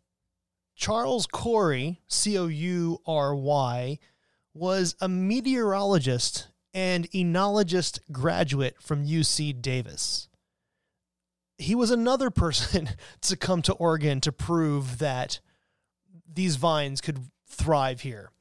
Charles 0.76 1.28
Coury, 1.28 2.00
C 2.08 2.38
O 2.38 2.48
U 2.48 3.02
R 3.06 3.36
Y, 3.36 4.00
was 4.54 4.96
a 5.02 5.10
meteorologist 5.10 6.48
and 6.74 7.10
enologist 7.12 8.00
graduate 8.12 8.82
from 8.82 9.06
UC 9.06 9.62
Davis. 9.62 10.30
He 11.58 11.76
was 11.76 11.92
another 11.92 12.30
person 12.32 12.92
to 13.22 13.36
come 13.36 13.62
to 13.64 13.74
Oregon 13.74 14.22
to 14.22 14.32
prove 14.32 15.00
that 15.00 15.42
these 16.32 16.56
vines 16.56 17.02
could 17.02 17.20
thrive 17.48 18.02
here. 18.02 18.32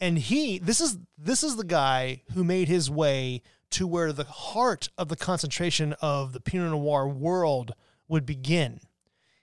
And 0.00 0.18
he 0.18 0.58
this 0.58 0.80
is 0.80 0.98
this 1.16 1.42
is 1.42 1.56
the 1.56 1.64
guy 1.64 2.22
who 2.34 2.44
made 2.44 2.68
his 2.68 2.90
way 2.90 3.42
to 3.70 3.86
where 3.86 4.12
the 4.12 4.24
heart 4.24 4.88
of 4.96 5.08
the 5.08 5.16
concentration 5.16 5.94
of 6.00 6.32
the 6.32 6.40
Pinot 6.40 6.70
Noir 6.70 7.08
world 7.08 7.72
would 8.06 8.24
begin. 8.24 8.80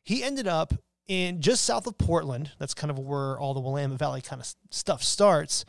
He 0.04 0.24
ended 0.24 0.48
up 0.48 0.74
in 1.08 1.42
just 1.42 1.64
south 1.64 1.88
of 1.88 1.98
Portland. 1.98 2.52
That's 2.58 2.74
kind 2.74 2.90
of 2.90 2.98
where 2.98 3.38
all 3.40 3.54
the 3.54 3.60
Willamette 3.60 4.00
Valley 4.00 4.22
kind 4.22 4.42
of 4.42 4.54
stuff 4.72 5.04
starts. 5.04 5.66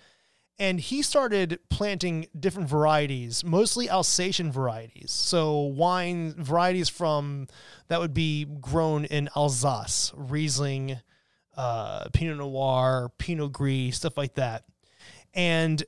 And 0.59 0.81
he 0.81 1.03
started 1.03 1.59
planting 1.69 2.29
different 2.39 2.69
varieties, 2.69 3.45
mostly 3.45 3.91
Alsatian 3.91 4.51
varieties. 4.51 5.11
So 5.11 5.61
wine 5.61 6.35
varieties 6.39 6.89
from 6.89 7.49
that 7.89 8.01
would 8.01 8.15
be 8.15 8.47
grown 8.47 9.05
in 9.05 9.29
Alsace, 9.37 10.13
Riesling, 10.17 10.99
uh, 11.59 12.09
Pinot 12.15 12.39
Noir, 12.39 13.13
Pinot 13.19 13.53
Gris, 13.53 13.97
stuff 13.97 14.17
like 14.17 14.35
that. 14.35 14.65
And 15.37 15.85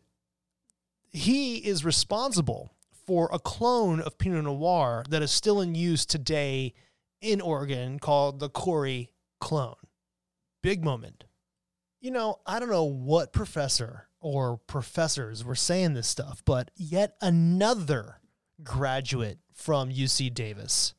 he 1.10 1.56
is 1.56 1.84
responsible 1.84 2.74
for 3.06 3.30
a 3.32 3.38
clone 3.38 4.00
of 4.00 4.18
Pinot 4.18 4.44
Noir 4.44 5.04
that 5.08 5.22
is 5.22 5.30
still 5.30 5.60
in 5.60 5.74
use 5.74 6.04
today 6.04 6.74
in 7.20 7.40
Oregon 7.40 7.98
called 7.98 8.38
the 8.38 8.50
Coury 8.50 9.10
clone. 9.40 9.74
Big 10.62 10.84
moment. 10.84 11.24
You 12.00 12.10
know, 12.10 12.40
I 12.46 12.60
don't 12.60 12.70
know 12.70 12.84
what 12.84 13.32
professor 13.32 14.08
or 14.20 14.58
professors 14.58 15.44
were 15.44 15.54
saying 15.54 15.94
this 15.94 16.06
stuff, 16.06 16.42
but 16.44 16.70
yet 16.76 17.16
another 17.20 18.20
graduate 18.62 19.38
from 19.52 19.90
UC 19.90 20.34
Davis 20.34 20.94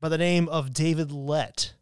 by 0.00 0.08
the 0.08 0.18
name 0.18 0.48
of 0.48 0.72
David 0.72 1.12
Lett 1.12 1.74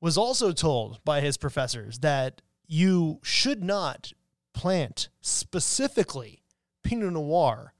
was 0.00 0.16
also 0.16 0.52
told 0.52 1.02
by 1.04 1.20
his 1.20 1.36
professors 1.36 1.98
that 2.00 2.42
you 2.66 3.18
should 3.22 3.62
not 3.62 4.12
plant 4.56 5.10
specifically 5.20 6.42
Pinot 6.82 7.12
Noir 7.12 7.74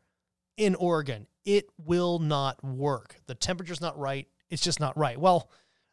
in 0.57 0.75
Oregon. 0.75 1.27
It 1.45 1.71
will 1.79 2.19
not 2.19 2.63
work. 2.63 3.17
The 3.27 3.35
temperature's 3.35 3.81
not 3.81 3.99
right. 3.99 4.29
It's 4.51 4.63
just 4.63 4.79
not 4.79 4.97
right. 4.97 5.19
Well, 5.19 5.51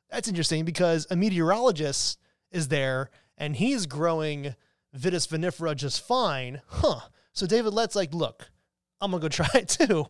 that's 0.10 0.28
interesting 0.28 0.66
because 0.66 1.08
a 1.10 1.16
meteorologist 1.16 2.20
is 2.52 2.68
there 2.68 3.10
and 3.38 3.56
he's 3.56 3.86
growing 3.86 4.56
Vitis 4.96 5.28
vinifera 5.28 5.76
just 5.76 6.06
fine. 6.06 6.62
Huh. 6.68 7.00
So 7.32 7.48
David 7.48 7.74
Lett's 7.74 7.96
like, 7.96 8.14
look, 8.14 8.52
I'm 9.00 9.12
going 9.12 9.22
to 9.22 9.26
go 9.26 9.30
try 9.44 9.62
it 9.62 9.70
too. 9.70 10.06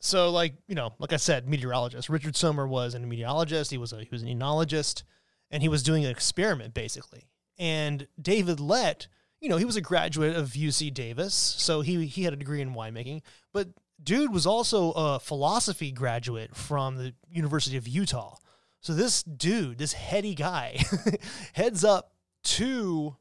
So, 0.00 0.30
like, 0.30 0.54
you 0.68 0.74
know, 0.74 0.92
like 0.98 1.12
I 1.14 1.16
said, 1.16 1.48
meteorologist. 1.48 2.10
Richard 2.10 2.36
Sommer 2.36 2.68
was 2.68 2.94
a 2.94 3.00
meteorologist. 3.00 3.70
He 3.70 3.78
was 3.78 3.92
a 3.92 4.00
he 4.00 4.08
was 4.12 4.22
an 4.22 4.28
enologist, 4.28 5.02
and 5.50 5.60
he 5.60 5.68
was 5.68 5.82
doing 5.82 6.04
an 6.04 6.10
experiment 6.10 6.72
basically. 6.72 7.26
And 7.58 8.06
David 8.20 8.60
Lett 8.60 9.08
you 9.40 9.48
know, 9.48 9.56
he 9.56 9.64
was 9.64 9.76
a 9.76 9.80
graduate 9.80 10.36
of 10.36 10.50
UC 10.50 10.92
Davis, 10.92 11.34
so 11.34 11.80
he 11.80 12.06
he 12.06 12.24
had 12.24 12.32
a 12.32 12.36
degree 12.36 12.60
in 12.60 12.74
winemaking. 12.74 13.22
But 13.52 13.68
dude 14.02 14.32
was 14.32 14.46
also 14.46 14.92
a 14.92 15.20
philosophy 15.20 15.92
graduate 15.92 16.54
from 16.54 16.96
the 16.96 17.14
University 17.30 17.76
of 17.76 17.86
Utah. 17.86 18.36
So 18.80 18.94
this 18.94 19.22
dude, 19.22 19.78
this 19.78 19.92
heady 19.92 20.34
guy, 20.34 20.80
heads 21.52 21.84
up 21.84 22.12
to 22.44 23.16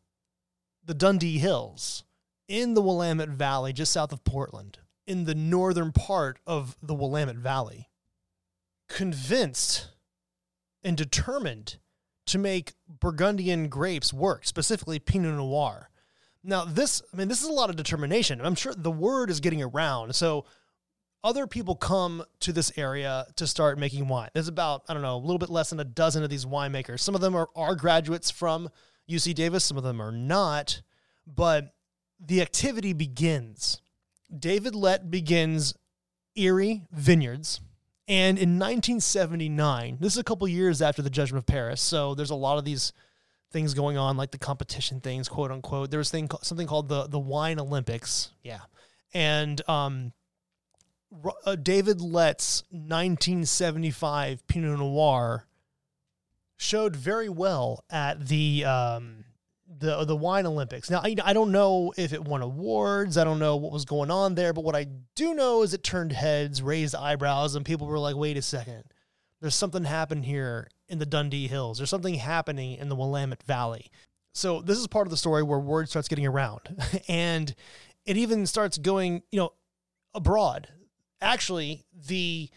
the 0.86 0.94
Dundee 0.94 1.40
Hills 1.40 2.04
in 2.48 2.74
the 2.74 2.82
Willamette 2.82 3.30
Valley, 3.30 3.74
just 3.74 3.92
south 3.92 4.14
of 4.14 4.24
Portland, 4.24 4.80
in 5.06 5.26
the 5.26 5.36
northern 5.36 5.92
part 5.92 6.40
of 6.46 6.78
the 6.82 6.94
Willamette 6.94 7.38
Valley, 7.38 7.90
convinced 8.88 9.90
and 10.84 10.96
determined 10.96 11.78
to 12.28 12.38
make 12.38 12.74
Burgundian 12.88 13.68
grapes 13.68 14.14
work, 14.14 14.46
specifically 14.46 15.00
Pinot 15.00 15.36
Noir. 15.36 15.90
Now, 16.44 16.66
this, 16.66 17.02
I 17.14 17.18
mean, 17.18 17.28
this 17.28 17.42
is 17.42 17.48
a 17.48 17.54
lot 17.54 17.70
of 17.70 17.76
determination. 17.76 18.42
I'm 18.42 18.56
sure 18.56 18.74
the 18.76 18.92
word 18.92 19.30
is 19.30 19.40
getting 19.40 19.62
around. 19.62 20.16
So, 20.16 20.46
other 21.24 21.48
people 21.48 21.76
come 21.76 22.24
to 22.40 22.54
this 22.54 22.72
area 22.78 23.26
to 23.36 23.48
start 23.48 23.78
making 23.78 24.08
wine. 24.08 24.30
There's 24.34 24.48
about, 24.48 24.84
I 24.88 24.94
don't 24.94 25.02
know, 25.02 25.16
a 25.16 25.18
little 25.18 25.40
bit 25.40 25.50
less 25.50 25.72
than 25.72 25.80
a 25.80 25.84
dozen 25.84 26.24
of 26.24 26.30
these 26.30 26.46
winemakers. 26.46 27.00
Some 27.00 27.16
of 27.16 27.22
them 27.22 27.36
are, 27.36 27.50
are 27.56 27.76
graduates 27.76 28.32
from 28.32 28.70
UC 29.10 29.36
Davis, 29.36 29.66
some 29.66 29.78
of 29.78 29.84
them 29.84 30.02
are 30.02 30.12
not, 30.12 30.82
but 31.26 31.74
the 32.20 32.42
activity 32.42 32.94
begins. 32.94 33.82
David 34.38 34.76
Lett 34.76 35.10
begins 35.10 35.74
Eyrie 36.36 36.84
Vineyards. 36.92 37.62
And 38.08 38.38
in 38.38 38.58
1979, 38.58 39.98
this 40.00 40.14
is 40.14 40.20
a 40.20 40.24
couple 40.24 40.48
years 40.48 40.82
after 40.82 41.02
the 41.02 41.10
Judgment 41.10 41.44
of 41.44 41.46
Paris, 41.46 41.82
so 41.82 42.16
there's 42.16 42.30
a 42.30 42.36
lot 42.36 42.58
of 42.58 42.64
these 42.64 42.94
things 43.52 43.74
going 43.74 43.98
on, 43.98 44.18
like 44.18 44.32
the 44.32 44.38
competition 44.38 45.00
things, 45.00 45.28
quote 45.30 45.52
unquote. 45.52 45.92
There 45.92 46.00
was 46.00 46.10
thing 46.10 46.30
something 46.42 46.68
called 46.68 46.90
the 46.90 47.08
the 47.08 47.20
Wine 47.20 47.60
Olympics, 47.60 48.32
yeah, 48.44 48.62
and 49.14 49.62
um, 49.70 50.14
uh, 51.46 51.56
David 51.56 52.02
Lett's 52.02 52.64
1975 52.72 54.48
Pinot 54.48 54.80
Noir 54.80 55.48
showed 56.58 56.96
very 56.96 57.30
well 57.30 57.84
at 57.90 58.28
the 58.28 58.66
um, 58.66 59.26
the 59.68 60.04
the 60.06 60.16
Wine 60.16 60.46
Olympics. 60.46 60.90
Now 60.90 61.02
I, 61.04 61.16
I 61.24 61.34
don't 61.34 61.52
know 61.52 61.94
if 61.98 62.14
it 62.14 62.24
won 62.24 62.42
awards. 62.42 63.18
I 63.18 63.24
don't 63.24 63.40
know 63.40 63.56
what 63.56 63.72
was 63.72 63.86
going 63.86 64.12
on 64.12 64.36
there, 64.36 64.54
but 64.54 64.64
what 64.64 64.76
I 64.76 64.88
do 65.16 65.34
know 65.34 65.62
is 65.62 65.74
it 65.74 65.84
turned 65.84 66.12
heads, 66.12 66.62
raised 66.62 66.96
eyebrows, 66.96 67.56
and 67.56 67.66
people 67.66 67.88
were 67.88 68.00
like, 68.00 68.16
"Wait 68.16 68.38
a 68.38 68.42
second, 68.42 68.84
there's 69.42 69.56
something 69.56 69.84
happened 69.84 70.26
here 70.26 70.70
in 70.88 71.00
the 71.00 71.06
Dundee 71.06 71.48
Hills. 71.48 71.78
There's 71.78 71.90
something 71.90 72.16
happening 72.16 72.78
in 72.78 72.90
the 72.90 72.96
Willamette 72.96 73.44
Valley. 73.44 73.92
So 74.34 74.62
this 74.62 74.78
is 74.78 74.88
part 74.88 75.08
of 75.08 75.12
the 75.12 75.18
story 75.18 75.44
where 75.44 75.60
word 75.60 75.90
starts 75.90 76.08
getting 76.08 76.28
around, 76.28 76.62
and 77.08 77.54
it 78.06 78.18
even 78.18 78.46
starts 78.46 78.78
going, 78.78 79.24
you 79.32 79.40
know, 79.40 79.54
abroad. 80.14 80.68
Actually, 81.22 81.86
the 82.08 82.50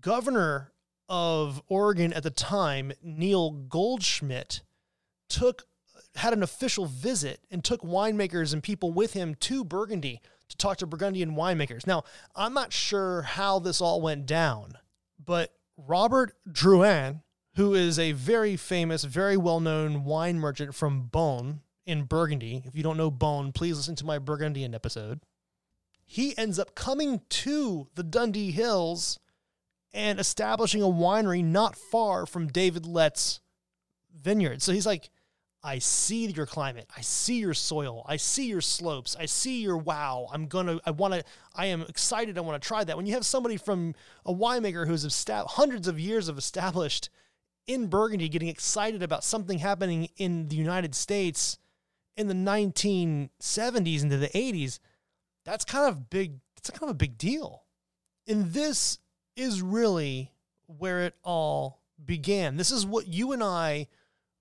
governor 0.00 0.72
of 1.08 1.62
Oregon 1.68 2.12
at 2.12 2.22
the 2.22 2.30
time, 2.30 2.92
Neil 3.02 3.50
Goldschmidt, 3.50 4.62
took 5.28 5.66
had 6.16 6.32
an 6.32 6.42
official 6.42 6.86
visit 6.86 7.40
and 7.50 7.64
took 7.64 7.80
winemakers 7.82 8.52
and 8.52 8.62
people 8.62 8.92
with 8.92 9.14
him 9.14 9.34
to 9.34 9.64
Burgundy 9.64 10.20
to 10.48 10.56
talk 10.56 10.76
to 10.78 10.86
Burgundian 10.86 11.32
winemakers. 11.32 11.86
Now, 11.86 12.04
I'm 12.36 12.52
not 12.52 12.72
sure 12.72 13.22
how 13.22 13.58
this 13.58 13.80
all 13.80 14.00
went 14.00 14.26
down, 14.26 14.74
but 15.24 15.54
Robert 15.86 16.34
Drouhin, 16.48 17.22
who 17.56 17.74
is 17.74 17.98
a 17.98 18.12
very 18.12 18.56
famous, 18.56 19.04
very 19.04 19.36
well 19.36 19.60
known 19.60 20.04
wine 20.04 20.38
merchant 20.38 20.74
from 20.74 21.08
Beaune 21.12 21.60
in 21.84 22.04
Burgundy. 22.04 22.62
If 22.64 22.74
you 22.76 22.82
don't 22.82 22.96
know 22.96 23.10
Beaune, 23.10 23.52
please 23.52 23.76
listen 23.76 23.96
to 23.96 24.06
my 24.06 24.18
Burgundian 24.18 24.74
episode. 24.74 25.20
He 26.04 26.36
ends 26.36 26.58
up 26.58 26.74
coming 26.74 27.22
to 27.28 27.88
the 27.94 28.02
Dundee 28.02 28.50
Hills 28.50 29.18
and 29.92 30.18
establishing 30.18 30.82
a 30.82 30.86
winery 30.86 31.44
not 31.44 31.76
far 31.76 32.26
from 32.26 32.48
David 32.48 32.86
Lett's 32.86 33.40
vineyard. 34.14 34.62
So 34.62 34.72
he's 34.72 34.86
like, 34.86 35.10
I 35.64 35.78
see 35.78 36.26
your 36.26 36.46
climate. 36.46 36.90
I 36.96 37.02
see 37.02 37.38
your 37.38 37.54
soil. 37.54 38.04
I 38.08 38.16
see 38.16 38.48
your 38.48 38.60
slopes. 38.60 39.16
I 39.18 39.26
see 39.26 39.62
your 39.62 39.76
wow. 39.76 40.26
I'm 40.32 40.46
going 40.46 40.66
to, 40.66 40.80
I 40.84 40.90
want 40.90 41.14
to, 41.14 41.24
I 41.54 41.66
am 41.66 41.82
excited. 41.82 42.36
I 42.36 42.40
want 42.40 42.60
to 42.60 42.66
try 42.66 42.82
that. 42.82 42.96
When 42.96 43.06
you 43.06 43.14
have 43.14 43.24
somebody 43.24 43.56
from 43.56 43.94
a 44.26 44.34
winemaker 44.34 44.86
who's 44.86 45.06
estab- 45.06 45.46
hundreds 45.46 45.86
of 45.86 46.00
years 46.00 46.28
of 46.28 46.36
established 46.36 47.10
in 47.68 47.86
Burgundy 47.86 48.28
getting 48.28 48.48
excited 48.48 49.04
about 49.04 49.22
something 49.22 49.58
happening 49.58 50.08
in 50.16 50.48
the 50.48 50.56
United 50.56 50.96
States 50.96 51.58
in 52.16 52.26
the 52.26 52.34
1970s 52.34 54.02
into 54.02 54.16
the 54.16 54.28
80s, 54.28 54.80
that's 55.44 55.64
kind 55.64 55.88
of 55.88 56.10
big. 56.10 56.40
It's 56.56 56.70
kind 56.70 56.84
of 56.84 56.90
a 56.90 56.94
big 56.94 57.18
deal. 57.18 57.64
And 58.26 58.52
this 58.52 58.98
is 59.36 59.62
really 59.62 60.32
where 60.66 61.02
it 61.02 61.14
all 61.22 61.80
began. 62.04 62.56
This 62.56 62.70
is 62.70 62.86
what 62.86 63.08
you 63.08 63.32
and 63.32 63.42
I 63.42 63.88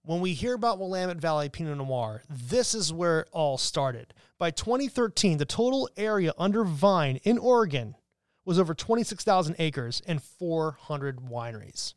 when 0.04 0.20
we 0.20 0.34
hear 0.34 0.54
about 0.54 0.80
Willamette 0.80 1.18
Valley 1.18 1.50
Pinot 1.50 1.78
Noir, 1.78 2.24
this 2.30 2.74
is 2.74 2.92
where 2.92 3.22
it 3.22 3.30
all 3.32 3.58
started. 3.58 4.14
By 4.38 4.52
2013, 4.52 5.38
the 5.38 5.46
total 5.46 5.90
area 5.96 6.34
under 6.38 6.64
vine 6.64 7.18
in 7.24 7.38
Oregon 7.38 7.96
was 8.44 8.58
over 8.58 8.74
26,000 8.74 9.56
acres 9.60 10.02
and 10.08 10.22
400 10.22 11.20
wineries. 11.20 11.94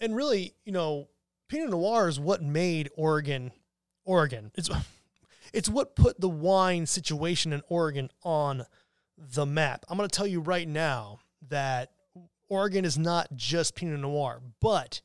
And 0.00 0.16
really, 0.16 0.54
you 0.64 0.72
know, 0.72 1.08
Pinot 1.48 1.70
Noir 1.70 2.08
is 2.08 2.18
what 2.18 2.42
made 2.42 2.90
Oregon 2.96 3.52
Oregon. 4.04 4.52
It's 4.54 4.70
it's 5.52 5.68
what 5.68 5.96
put 5.96 6.20
the 6.20 6.28
wine 6.28 6.86
situation 6.86 7.52
in 7.52 7.62
Oregon 7.68 8.10
on 8.22 8.64
the 9.18 9.46
map. 9.46 9.84
I'm 9.88 9.96
going 9.96 10.08
to 10.08 10.16
tell 10.16 10.26
you 10.26 10.40
right 10.40 10.68
now 10.68 11.20
that 11.48 11.90
Oregon 12.48 12.84
is 12.84 12.98
not 12.98 13.34
just 13.34 13.74
Pinot 13.74 14.00
Noir, 14.00 14.40
but 14.60 15.00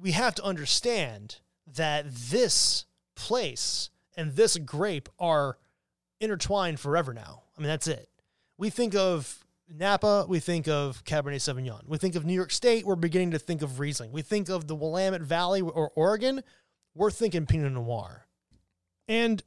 we 0.00 0.12
have 0.12 0.34
to 0.36 0.44
understand 0.44 1.36
that 1.74 2.06
this 2.14 2.84
place 3.14 3.90
and 4.16 4.36
this 4.36 4.56
grape 4.58 5.08
are 5.18 5.58
intertwined 6.20 6.80
forever 6.80 7.12
now. 7.12 7.42
I 7.56 7.60
mean, 7.60 7.68
that's 7.68 7.86
it. 7.86 8.08
We 8.58 8.70
think 8.70 8.94
of 8.94 9.44
Napa, 9.68 10.26
we 10.28 10.38
think 10.38 10.68
of 10.68 11.04
Cabernet 11.04 11.36
Sauvignon. 11.36 11.86
We 11.86 11.98
think 11.98 12.14
of 12.14 12.24
New 12.24 12.34
York 12.34 12.52
State, 12.52 12.86
we're 12.86 12.96
beginning 12.96 13.32
to 13.32 13.38
think 13.38 13.62
of 13.62 13.80
Riesling. 13.80 14.12
We 14.12 14.22
think 14.22 14.48
of 14.48 14.68
the 14.68 14.76
Willamette 14.76 15.22
Valley 15.22 15.60
or 15.60 15.90
Oregon, 15.94 16.42
we're 16.94 17.10
thinking 17.10 17.46
Pinot 17.46 17.72
Noir. 17.72 18.26
And 19.08 19.42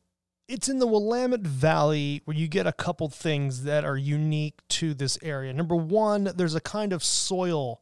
it's 0.47 0.67
in 0.67 0.79
the 0.79 0.87
Willamette 0.87 1.41
Valley 1.41 2.21
where 2.25 2.35
you 2.35 2.47
get 2.47 2.67
a 2.67 2.73
couple 2.73 3.07
things 3.09 3.63
that 3.63 3.85
are 3.85 3.97
unique 3.97 4.59
to 4.69 4.93
this 4.93 5.17
area. 5.21 5.53
Number 5.53 5.75
one, 5.75 6.31
there's 6.35 6.55
a 6.55 6.61
kind 6.61 6.91
of 6.91 7.03
soil 7.03 7.81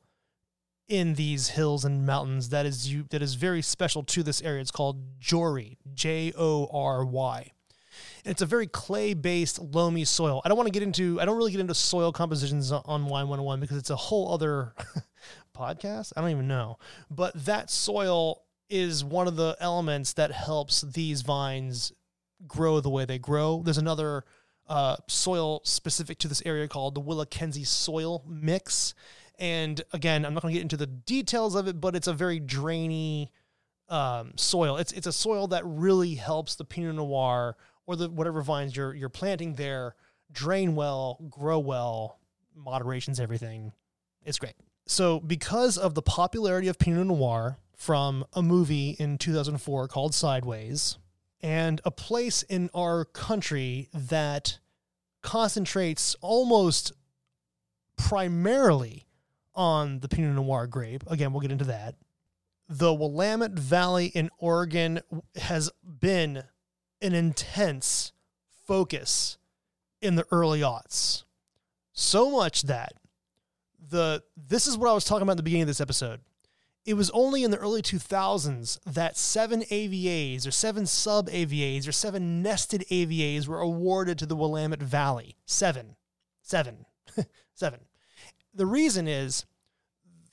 in 0.87 1.15
these 1.15 1.49
hills 1.49 1.83
and 1.83 2.05
mountains 2.05 2.49
that 2.49 2.65
is 2.65 2.91
you 2.91 3.05
that 3.09 3.21
is 3.21 3.35
very 3.35 3.61
special 3.61 4.03
to 4.03 4.23
this 4.23 4.41
area. 4.41 4.61
It's 4.61 4.71
called 4.71 5.19
Jory, 5.19 5.77
J 5.93 6.33
O 6.37 6.67
R 6.71 7.05
Y. 7.05 7.51
And 8.23 8.31
it's 8.31 8.41
a 8.41 8.45
very 8.45 8.67
clay-based 8.67 9.59
loamy 9.59 10.05
soil. 10.05 10.41
I 10.45 10.49
don't 10.49 10.57
want 10.57 10.67
to 10.67 10.73
get 10.73 10.83
into 10.83 11.19
I 11.19 11.25
don't 11.25 11.37
really 11.37 11.51
get 11.51 11.61
into 11.61 11.73
soil 11.73 12.11
compositions 12.11 12.71
on 12.71 13.05
Wine 13.05 13.27
101 13.27 13.59
because 13.59 13.77
it's 13.77 13.89
a 13.89 13.95
whole 13.95 14.33
other 14.33 14.73
podcast. 15.57 16.13
I 16.15 16.21
don't 16.21 16.31
even 16.31 16.47
know. 16.47 16.77
But 17.09 17.33
that 17.45 17.69
soil 17.69 18.43
is 18.69 19.03
one 19.03 19.27
of 19.27 19.35
the 19.35 19.55
elements 19.59 20.13
that 20.13 20.31
helps 20.31 20.81
these 20.81 21.21
vines 21.21 21.91
grow 22.45 22.79
the 22.79 22.89
way 22.89 23.05
they 23.05 23.17
grow. 23.17 23.61
There's 23.63 23.77
another 23.77 24.25
uh, 24.67 24.97
soil 25.07 25.61
specific 25.63 26.19
to 26.19 26.27
this 26.27 26.43
area 26.45 26.67
called 26.67 26.95
the 26.95 27.01
Willakenzie 27.01 27.65
soil 27.65 28.23
mix. 28.27 28.93
And 29.39 29.81
again, 29.93 30.25
I'm 30.25 30.33
not 30.33 30.41
going 30.41 30.53
to 30.53 30.57
get 30.57 30.63
into 30.63 30.77
the 30.77 30.87
details 30.87 31.55
of 31.55 31.67
it, 31.67 31.79
but 31.79 31.95
it's 31.95 32.07
a 32.07 32.13
very 32.13 32.39
drainy 32.39 33.31
um, 33.89 34.33
soil. 34.35 34.77
It's 34.77 34.91
it's 34.91 35.07
a 35.07 35.13
soil 35.13 35.47
that 35.47 35.63
really 35.65 36.15
helps 36.15 36.55
the 36.55 36.65
Pinot 36.65 36.95
Noir 36.95 37.55
or 37.85 37.95
the 37.95 38.09
whatever 38.09 38.41
vines 38.41 38.75
you're 38.75 38.93
you're 38.93 39.09
planting 39.09 39.53
there 39.53 39.95
drain 40.31 40.75
well, 40.75 41.19
grow 41.29 41.59
well. 41.59 42.19
Moderation's 42.55 43.19
everything. 43.19 43.71
It's 44.25 44.39
great. 44.39 44.55
So 44.87 45.19
because 45.19 45.77
of 45.77 45.93
the 45.93 46.01
popularity 46.01 46.67
of 46.67 46.79
Pinot 46.79 47.07
Noir 47.07 47.57
from 47.75 48.25
a 48.33 48.41
movie 48.41 48.95
in 48.99 49.17
2004 49.17 49.87
called 49.87 50.13
Sideways, 50.13 50.97
and 51.41 51.79
a 51.85 51.91
place 51.91 52.41
in 52.43 52.69
our 52.73 53.05
country 53.05 53.89
that 53.93 54.57
concentrates 55.21 56.15
almost 56.21 56.93
primarily 57.95 59.06
on 59.57 59.99
the 59.99 60.07
Pinot 60.07 60.35
Noir 60.35 60.67
grape. 60.67 61.03
Again, 61.07 61.33
we'll 61.33 61.41
get 61.41 61.51
into 61.51 61.65
that. 61.65 61.95
The 62.69 62.93
Willamette 62.93 63.53
Valley 63.53 64.07
in 64.07 64.29
Oregon 64.37 65.01
has 65.35 65.71
been 65.83 66.43
an 67.01 67.13
intense 67.13 68.13
focus 68.65 69.37
in 70.01 70.15
the 70.15 70.25
early 70.31 70.61
aughts. 70.61 71.23
So 71.91 72.29
much 72.29 72.63
that 72.63 72.93
the 73.89 74.23
this 74.35 74.67
is 74.67 74.77
what 74.77 74.89
I 74.89 74.93
was 74.93 75.05
talking 75.05 75.23
about 75.23 75.31
at 75.33 75.37
the 75.37 75.43
beginning 75.43 75.63
of 75.63 75.67
this 75.67 75.81
episode. 75.81 76.21
It 76.85 76.93
was 76.93 77.09
only 77.09 77.43
in 77.43 77.51
the 77.51 77.57
early 77.57 77.81
2000s 77.81 78.79
that 78.85 79.17
seven 79.17 79.63
AVAs 79.63 80.47
or 80.47 80.51
seven 80.51 80.85
sub 80.85 81.29
AVAs 81.29 81.87
or 81.87 81.91
seven 81.91 82.41
nested 82.41 82.85
AVAs 82.89 83.47
were 83.47 83.59
awarded 83.59 84.17
to 84.19 84.25
the 84.25 84.37
Willamette 84.37 84.81
Valley. 84.81 85.35
Seven. 85.45 85.97
Seven. 86.41 86.85
seven. 87.53 87.81
The 88.57 88.65
reason 88.65 89.07
is 89.07 89.45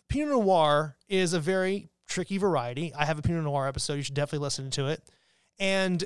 Pinot 0.08 0.30
Noir 0.30 0.96
is 1.08 1.34
a 1.34 1.40
very 1.40 1.90
tricky 2.08 2.38
variety. 2.38 2.92
I 2.94 3.04
have 3.04 3.18
a 3.18 3.22
Pinot 3.22 3.44
Noir 3.44 3.68
episode. 3.68 3.94
You 3.96 4.02
should 4.02 4.14
definitely 4.14 4.44
listen 4.44 4.70
to 4.70 4.86
it. 4.86 5.02
And 5.58 6.02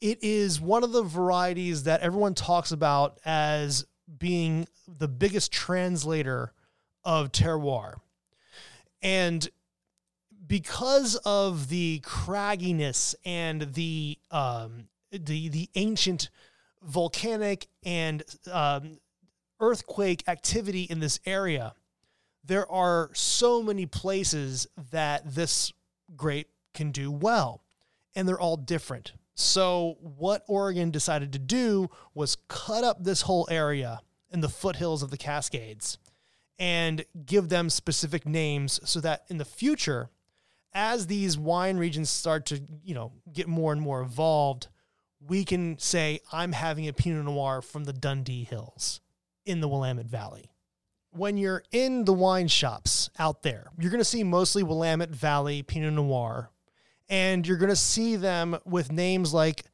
it 0.00 0.18
is 0.22 0.60
one 0.60 0.82
of 0.82 0.90
the 0.90 1.04
varieties 1.04 1.84
that 1.84 2.00
everyone 2.00 2.34
talks 2.34 2.72
about 2.72 3.20
as 3.24 3.86
being 4.18 4.66
the 4.88 5.06
biggest 5.06 5.52
translator 5.52 6.52
of 7.04 7.30
terroir. 7.30 7.94
And 9.00 9.48
because 10.44 11.14
of 11.24 11.68
the 11.68 12.00
cragginess 12.00 13.14
and 13.24 13.62
the 13.74 14.18
um, 14.32 14.88
the 15.12 15.48
the 15.48 15.70
ancient 15.76 16.30
volcanic 16.82 17.68
and 17.84 18.24
um, 18.50 18.98
earthquake 19.60 20.24
activity 20.26 20.82
in 20.82 21.00
this 21.00 21.20
area, 21.26 21.74
there 22.44 22.70
are 22.70 23.10
so 23.12 23.62
many 23.62 23.86
places 23.86 24.66
that 24.90 25.34
this 25.34 25.72
grape 26.16 26.50
can 26.74 26.90
do 26.90 27.10
well, 27.10 27.62
and 28.14 28.26
they're 28.26 28.40
all 28.40 28.56
different. 28.56 29.12
So, 29.34 29.96
what 30.00 30.44
Oregon 30.48 30.90
decided 30.90 31.32
to 31.32 31.38
do 31.38 31.88
was 32.14 32.36
cut 32.48 32.84
up 32.84 33.02
this 33.02 33.22
whole 33.22 33.46
area 33.50 34.00
in 34.30 34.40
the 34.40 34.48
foothills 34.48 35.02
of 35.02 35.10
the 35.10 35.16
Cascades 35.16 35.98
and 36.58 37.04
give 37.24 37.48
them 37.48 37.70
specific 37.70 38.26
names 38.26 38.80
so 38.84 39.00
that 39.00 39.24
in 39.28 39.38
the 39.38 39.44
future, 39.44 40.10
as 40.74 41.06
these 41.06 41.38
wine 41.38 41.78
regions 41.78 42.10
start 42.10 42.46
to, 42.46 42.60
you 42.84 42.94
know, 42.94 43.12
get 43.32 43.48
more 43.48 43.72
and 43.72 43.80
more 43.80 44.02
evolved, 44.02 44.68
we 45.26 45.44
can 45.44 45.78
say, 45.78 46.20
I'm 46.32 46.52
having 46.52 46.86
a 46.86 46.92
Pinot 46.92 47.24
Noir 47.24 47.62
from 47.62 47.84
the 47.84 47.92
Dundee 47.92 48.44
Hills 48.44 49.00
in 49.44 49.60
the 49.60 49.68
Willamette 49.68 50.06
Valley. 50.06 50.50
When 51.12 51.36
you're 51.36 51.64
in 51.72 52.04
the 52.04 52.12
wine 52.12 52.48
shops 52.48 53.10
out 53.18 53.42
there, 53.42 53.66
you're 53.78 53.90
going 53.90 54.00
to 54.00 54.04
see 54.04 54.22
mostly 54.22 54.62
Willamette 54.62 55.10
Valley 55.10 55.62
Pinot 55.62 55.92
Noir, 55.92 56.50
and 57.08 57.46
you're 57.46 57.56
going 57.56 57.70
to 57.70 57.76
see 57.76 58.16
them 58.16 58.58
with 58.64 58.92
names 58.92 59.34
like 59.34 59.64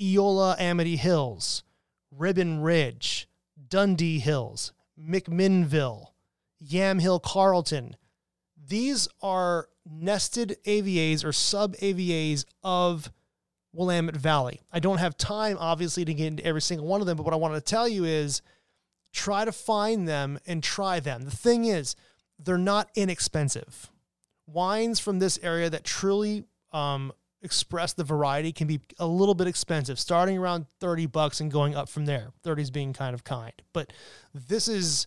Eola 0.00 0.56
Amity 0.58 0.96
Hills, 0.96 1.64
Ribbon 2.12 2.60
Ridge, 2.60 3.28
Dundee 3.68 4.20
Hills, 4.20 4.72
McMinnville, 5.00 6.06
Yamhill 6.64 7.20
Carlton. 7.20 7.96
These 8.66 9.08
are 9.22 9.68
nested 9.84 10.56
AVAs 10.64 11.24
or 11.24 11.32
sub 11.32 11.74
AVAs 11.76 12.44
of 12.62 13.12
Willamette 13.72 14.16
Valley. 14.16 14.62
I 14.72 14.78
don't 14.78 14.98
have 14.98 15.16
time, 15.16 15.56
obviously, 15.58 16.04
to 16.04 16.14
get 16.14 16.28
into 16.28 16.44
every 16.44 16.62
single 16.62 16.86
one 16.86 17.00
of 17.00 17.06
them, 17.06 17.16
but 17.16 17.24
what 17.24 17.34
I 17.34 17.38
want 17.38 17.54
to 17.54 17.60
tell 17.60 17.88
you 17.88 18.04
is 18.04 18.40
try 19.14 19.44
to 19.44 19.52
find 19.52 20.06
them 20.06 20.38
and 20.46 20.62
try 20.62 21.00
them. 21.00 21.22
The 21.22 21.30
thing 21.30 21.64
is, 21.64 21.96
they're 22.38 22.58
not 22.58 22.90
inexpensive. 22.94 23.90
Wines 24.46 25.00
from 25.00 25.18
this 25.18 25.38
area 25.42 25.70
that 25.70 25.84
truly 25.84 26.44
um, 26.72 27.12
express 27.42 27.94
the 27.94 28.04
variety 28.04 28.52
can 28.52 28.66
be 28.66 28.80
a 28.98 29.06
little 29.06 29.34
bit 29.34 29.46
expensive, 29.46 29.98
starting 29.98 30.36
around 30.36 30.66
30 30.80 31.06
bucks 31.06 31.40
and 31.40 31.50
going 31.50 31.74
up 31.74 31.88
from 31.88 32.04
there. 32.04 32.30
30s 32.44 32.72
being 32.72 32.92
kind 32.92 33.14
of 33.14 33.24
kind. 33.24 33.52
But 33.72 33.92
this 34.34 34.68
is 34.68 35.06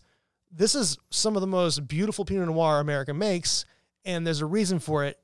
this 0.50 0.74
is 0.74 0.96
some 1.10 1.36
of 1.36 1.42
the 1.42 1.46
most 1.46 1.86
beautiful 1.86 2.24
Pinot 2.24 2.48
Noir 2.48 2.80
America 2.80 3.12
makes 3.12 3.66
and 4.08 4.26
there's 4.26 4.40
a 4.40 4.46
reason 4.46 4.78
for 4.78 5.04
it, 5.04 5.18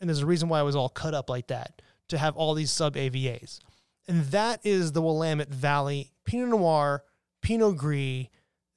and 0.00 0.10
there's 0.10 0.22
a 0.22 0.26
reason 0.26 0.48
why 0.48 0.60
it 0.60 0.64
was 0.64 0.74
all 0.74 0.88
cut 0.88 1.14
up 1.14 1.30
like 1.30 1.46
that 1.46 1.80
to 2.08 2.18
have 2.18 2.36
all 2.36 2.54
these 2.54 2.72
sub 2.72 2.96
AVAs. 2.96 3.60
And 4.08 4.24
that 4.26 4.60
is 4.64 4.90
the 4.92 5.00
Willamette 5.00 5.48
Valley 5.48 6.10
Pinot 6.24 6.48
Noir, 6.48 7.04
Pinot 7.44 7.76
Gris. 7.76 8.26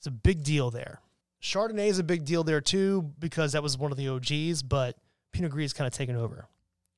is 0.02 0.08
a 0.08 0.12
big 0.12 0.44
deal 0.44 0.70
there. 0.70 1.00
Chardonnay 1.42 1.88
is 1.88 2.00
a 2.00 2.04
big 2.04 2.26
deal 2.26 2.44
there 2.44 2.62
too 2.62 3.14
because 3.18 3.54
that 3.54 3.64
was 3.64 3.78
one 3.78 3.92
of 3.92 3.98
the 3.98 4.10
OGs, 4.10 4.62
but 4.62 4.98
Pinot 5.32 5.52
Gris 5.52 5.68
is 5.68 5.74
kind 5.74 5.88
of 5.88 5.94
taken 5.94 6.16
over. 6.16 6.50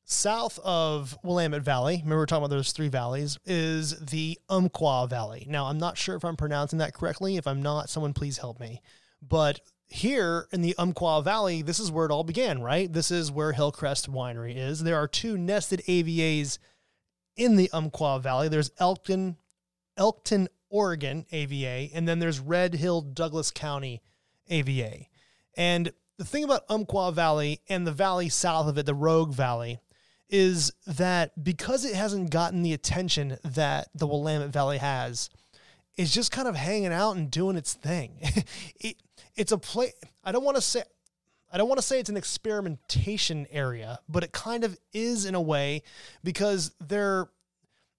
South 0.03 0.58
of 0.63 1.15
Willamette 1.23 1.62
Valley, 1.62 1.97
remember 1.97 2.17
we 2.17 2.23
are 2.23 2.25
talking 2.25 2.45
about 2.45 2.55
those 2.55 2.71
three 2.71 2.88
valleys, 2.88 3.38
is 3.45 3.99
the 3.99 4.39
Umpqua 4.49 5.05
Valley. 5.08 5.45
Now, 5.47 5.65
I'm 5.67 5.77
not 5.77 5.99
sure 5.99 6.15
if 6.15 6.25
I'm 6.25 6.36
pronouncing 6.36 6.79
that 6.79 6.95
correctly. 6.95 7.38
If 7.38 7.45
I'm 7.45 7.62
not, 7.62 7.89
someone 7.89 8.13
please 8.13 8.39
help 8.39 8.60
me. 8.60 8.82
But 9.21 9.60
here 9.86 10.47
in 10.51 10.63
the 10.63 10.73
Umpqua 10.79 11.21
Valley, 11.21 11.62
this 11.62 11.79
is 11.79 11.91
where 11.91 12.08
it 12.08 12.12
all 12.12 12.23
began, 12.23 12.63
right? 12.63 12.91
This 12.91 13.12
is 13.12 13.32
where 13.32 13.51
Hillcrest 13.51 14.12
Winery 14.12 14.55
is. 14.58 14.84
There 14.84 14.97
are 14.97 15.08
two 15.08 15.38
nested 15.38 15.84
AVAs 15.88 16.58
in 17.38 17.55
the 17.55 17.69
Umpqua 17.71 18.19
Valley. 18.19 18.47
There's 18.47 18.71
Elkton, 18.79 19.38
Elkton, 19.95 20.47
Oregon 20.69 21.25
AVA, 21.32 21.89
and 21.93 22.08
then 22.08 22.19
there's 22.19 22.39
Red 22.39 22.75
Hill, 22.75 23.01
Douglas 23.01 23.51
County 23.51 24.01
AVA. 24.49 25.08
And 25.55 25.91
the 26.17 26.25
thing 26.25 26.43
about 26.43 26.63
Umpqua 26.69 27.12
Valley 27.12 27.62
and 27.69 27.88
the 27.88 27.91
valley 27.91 28.29
south 28.29 28.67
of 28.67 28.77
it, 28.77 28.86
the 28.86 28.93
Rogue 28.93 29.34
Valley, 29.34 29.79
is 30.29 30.71
that 30.86 31.43
because 31.43 31.86
it 31.86 31.95
hasn't 31.95 32.29
gotten 32.29 32.62
the 32.62 32.73
attention 32.73 33.38
that 33.43 33.89
the 33.95 34.05
Willamette 34.05 34.49
Valley 34.49 34.77
has, 34.77 35.29
it's 35.95 36.13
just 36.13 36.32
kind 36.32 36.47
of 36.47 36.55
hanging 36.55 36.93
out 36.93 37.15
and 37.15 37.32
doing 37.32 37.58
its 37.58 37.73
thing. 37.73 38.19
it, 38.79 38.97
it's 39.36 39.51
a 39.51 39.58
place. 39.58 39.93
I 40.23 40.32
don't 40.32 40.43
want 40.43 40.58
to 40.58 40.62
say. 40.62 40.84
I 41.51 41.58
don't 41.58 41.67
want 41.67 41.79
to 41.79 41.86
say 41.86 41.99
it's 41.99 42.10
an 42.12 42.17
experimentation 42.17 43.47
area, 43.49 43.99
but 44.08 44.23
it 44.23 44.32
kind 44.32 44.63
of 44.63 44.77
is 44.93 45.25
in 45.25 45.34
a 45.34 45.41
way 45.41 45.82
because 46.23 46.71
they're 46.79 47.27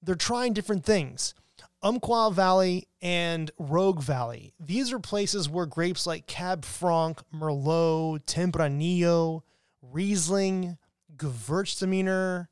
they're 0.03 0.15
trying 0.15 0.53
different 0.53 0.85
things. 0.85 1.35
Umpqua 1.83 2.31
Valley 2.33 2.89
and 3.01 3.51
Rogue 3.59 4.03
Valley. 4.03 4.53
These 4.61 4.93
are 4.93 4.99
places 4.99 5.49
where 5.49 5.67
grapes 5.67 6.07
like 6.07 6.27
Cab 6.27 6.65
Franc, 6.65 7.21
Merlot, 7.35 8.25
Tempranillo, 8.27 9.43
Riesling, 9.83 10.77
Gewürztraminer, 11.17 12.49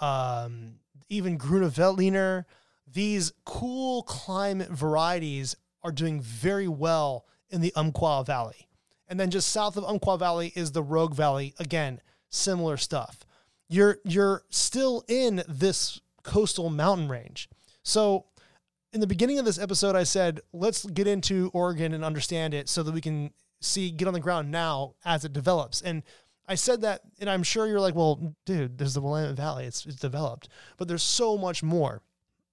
um, 0.00 0.76
even 1.08 1.38
Grüne 1.38 1.70
Veltliner, 1.70 2.44
these 2.92 3.32
cool 3.44 4.02
climate 4.02 4.70
varieties 4.70 5.56
are 5.82 5.92
doing 5.92 6.20
very 6.20 6.68
well 6.68 7.26
in 7.50 7.60
the 7.60 7.72
Umpqua 7.76 8.24
Valley. 8.24 8.68
And 9.08 9.18
then 9.18 9.30
just 9.30 9.48
south 9.48 9.76
of 9.76 9.84
Umpqua 9.84 10.18
Valley 10.18 10.52
is 10.54 10.72
the 10.72 10.82
Rogue 10.82 11.14
Valley. 11.14 11.54
Again, 11.58 12.00
similar 12.28 12.76
stuff. 12.76 13.20
You're 13.68 13.98
you're 14.04 14.42
still 14.50 15.04
in 15.08 15.42
this 15.48 16.00
coastal 16.22 16.70
mountain 16.70 17.08
range. 17.08 17.48
So 17.82 18.26
in 18.92 19.00
the 19.00 19.06
beginning 19.06 19.38
of 19.38 19.44
this 19.44 19.58
episode, 19.58 19.96
I 19.96 20.02
said, 20.04 20.40
let's 20.52 20.84
get 20.84 21.06
into 21.06 21.50
Oregon 21.52 21.94
and 21.94 22.04
understand 22.04 22.54
it 22.54 22.68
so 22.68 22.82
that 22.82 22.92
we 22.92 23.00
can 23.00 23.30
see, 23.60 23.90
get 23.90 24.08
on 24.08 24.14
the 24.14 24.20
ground 24.20 24.50
now 24.50 24.94
as 25.04 25.24
it 25.24 25.32
develops. 25.32 25.80
And 25.80 26.02
I 26.48 26.56
said 26.56 26.80
that, 26.80 27.02
and 27.20 27.30
I'm 27.30 27.42
sure 27.42 27.66
you're 27.66 27.80
like, 27.80 27.94
well, 27.94 28.34
dude, 28.44 28.78
there's 28.78 28.94
the 28.94 29.00
Willamette 29.00 29.36
Valley, 29.36 29.66
it's, 29.66 29.86
it's 29.86 29.96
developed, 29.96 30.48
but 30.76 30.88
there's 30.88 31.02
so 31.02 31.38
much 31.38 31.62
more. 31.62 32.02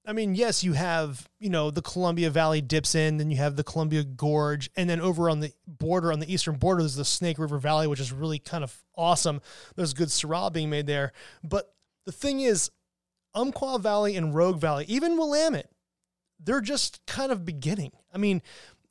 I 0.06 0.14
mean, 0.14 0.36
yes, 0.36 0.64
you 0.64 0.72
have, 0.74 1.28
you 1.40 1.50
know, 1.50 1.70
the 1.70 1.82
Columbia 1.82 2.30
Valley 2.30 2.62
dips 2.62 2.96
in, 2.96 3.18
then 3.18 3.30
you 3.30 3.38
have 3.38 3.58
the 3.58 3.64
Columbia 3.64 4.04
Gorge, 4.04 4.70
and 4.78 4.90
then 4.90 5.02
over 5.02 5.30
on 5.30 5.42
the 5.42 5.52
border, 5.68 6.14
on 6.14 6.20
the 6.20 6.32
eastern 6.32 6.56
border, 6.56 6.82
there's 6.82 6.96
the 6.96 7.04
Snake 7.04 7.40
River 7.40 7.58
Valley, 7.58 7.88
which 7.88 8.00
is 8.00 8.14
really 8.14 8.40
kind 8.40 8.64
of 8.64 8.74
awesome. 8.96 9.42
There's 9.76 9.94
good 9.94 10.08
Syrah 10.08 10.54
being 10.54 10.70
made 10.70 10.88
there. 10.88 11.12
But 11.44 11.74
the 12.06 12.14
thing 12.14 12.40
is, 12.40 12.72
Umpqua 13.36 13.80
Valley 13.80 14.16
and 14.16 14.34
Rogue 14.34 14.62
Valley, 14.62 14.86
even 14.88 15.18
Willamette, 15.18 15.72
they're 16.40 16.62
just 16.62 17.06
kind 17.06 17.32
of 17.32 17.46
beginning. 17.46 17.92
I 18.14 18.18
mean, 18.18 18.42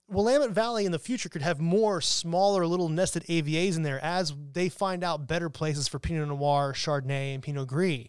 Willamette 0.08 0.50
Valley 0.50 0.86
in 0.86 0.92
the 0.92 0.98
future 0.98 1.28
could 1.28 1.42
have 1.42 1.60
more 1.60 2.00
smaller 2.00 2.66
little 2.66 2.88
nested 2.88 3.24
AVAs 3.24 3.76
in 3.76 3.82
there 3.82 4.02
as 4.04 4.32
they 4.52 4.68
find 4.68 5.02
out 5.02 5.26
better 5.26 5.50
places 5.50 5.88
for 5.88 5.98
Pinot 5.98 6.28
Noir, 6.28 6.72
Chardonnay, 6.72 7.34
and 7.34 7.42
Pinot 7.42 7.66
Gris. 7.66 8.06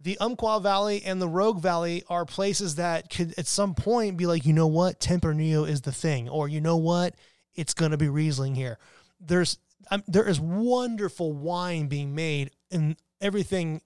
The 0.00 0.18
Umpqua 0.18 0.60
Valley 0.60 1.02
and 1.04 1.22
the 1.22 1.28
Rogue 1.28 1.60
Valley 1.60 2.02
are 2.08 2.24
places 2.24 2.74
that 2.76 3.08
could 3.08 3.34
at 3.38 3.46
some 3.46 3.74
point 3.74 4.16
be 4.16 4.26
like, 4.26 4.44
you 4.44 4.52
know 4.52 4.66
what, 4.66 4.98
Tempranillo 4.98 5.68
is 5.68 5.82
the 5.82 5.92
thing, 5.92 6.28
or 6.28 6.48
you 6.48 6.60
know 6.60 6.76
what, 6.76 7.14
it's 7.54 7.74
going 7.74 7.92
to 7.92 7.96
be 7.96 8.08
Riesling 8.08 8.54
here. 8.54 8.78
There's 9.20 9.58
um, 9.90 10.02
there 10.06 10.28
is 10.28 10.40
wonderful 10.40 11.32
wine 11.32 11.86
being 11.86 12.14
made 12.14 12.50
in 12.70 12.96
everything 13.20 13.80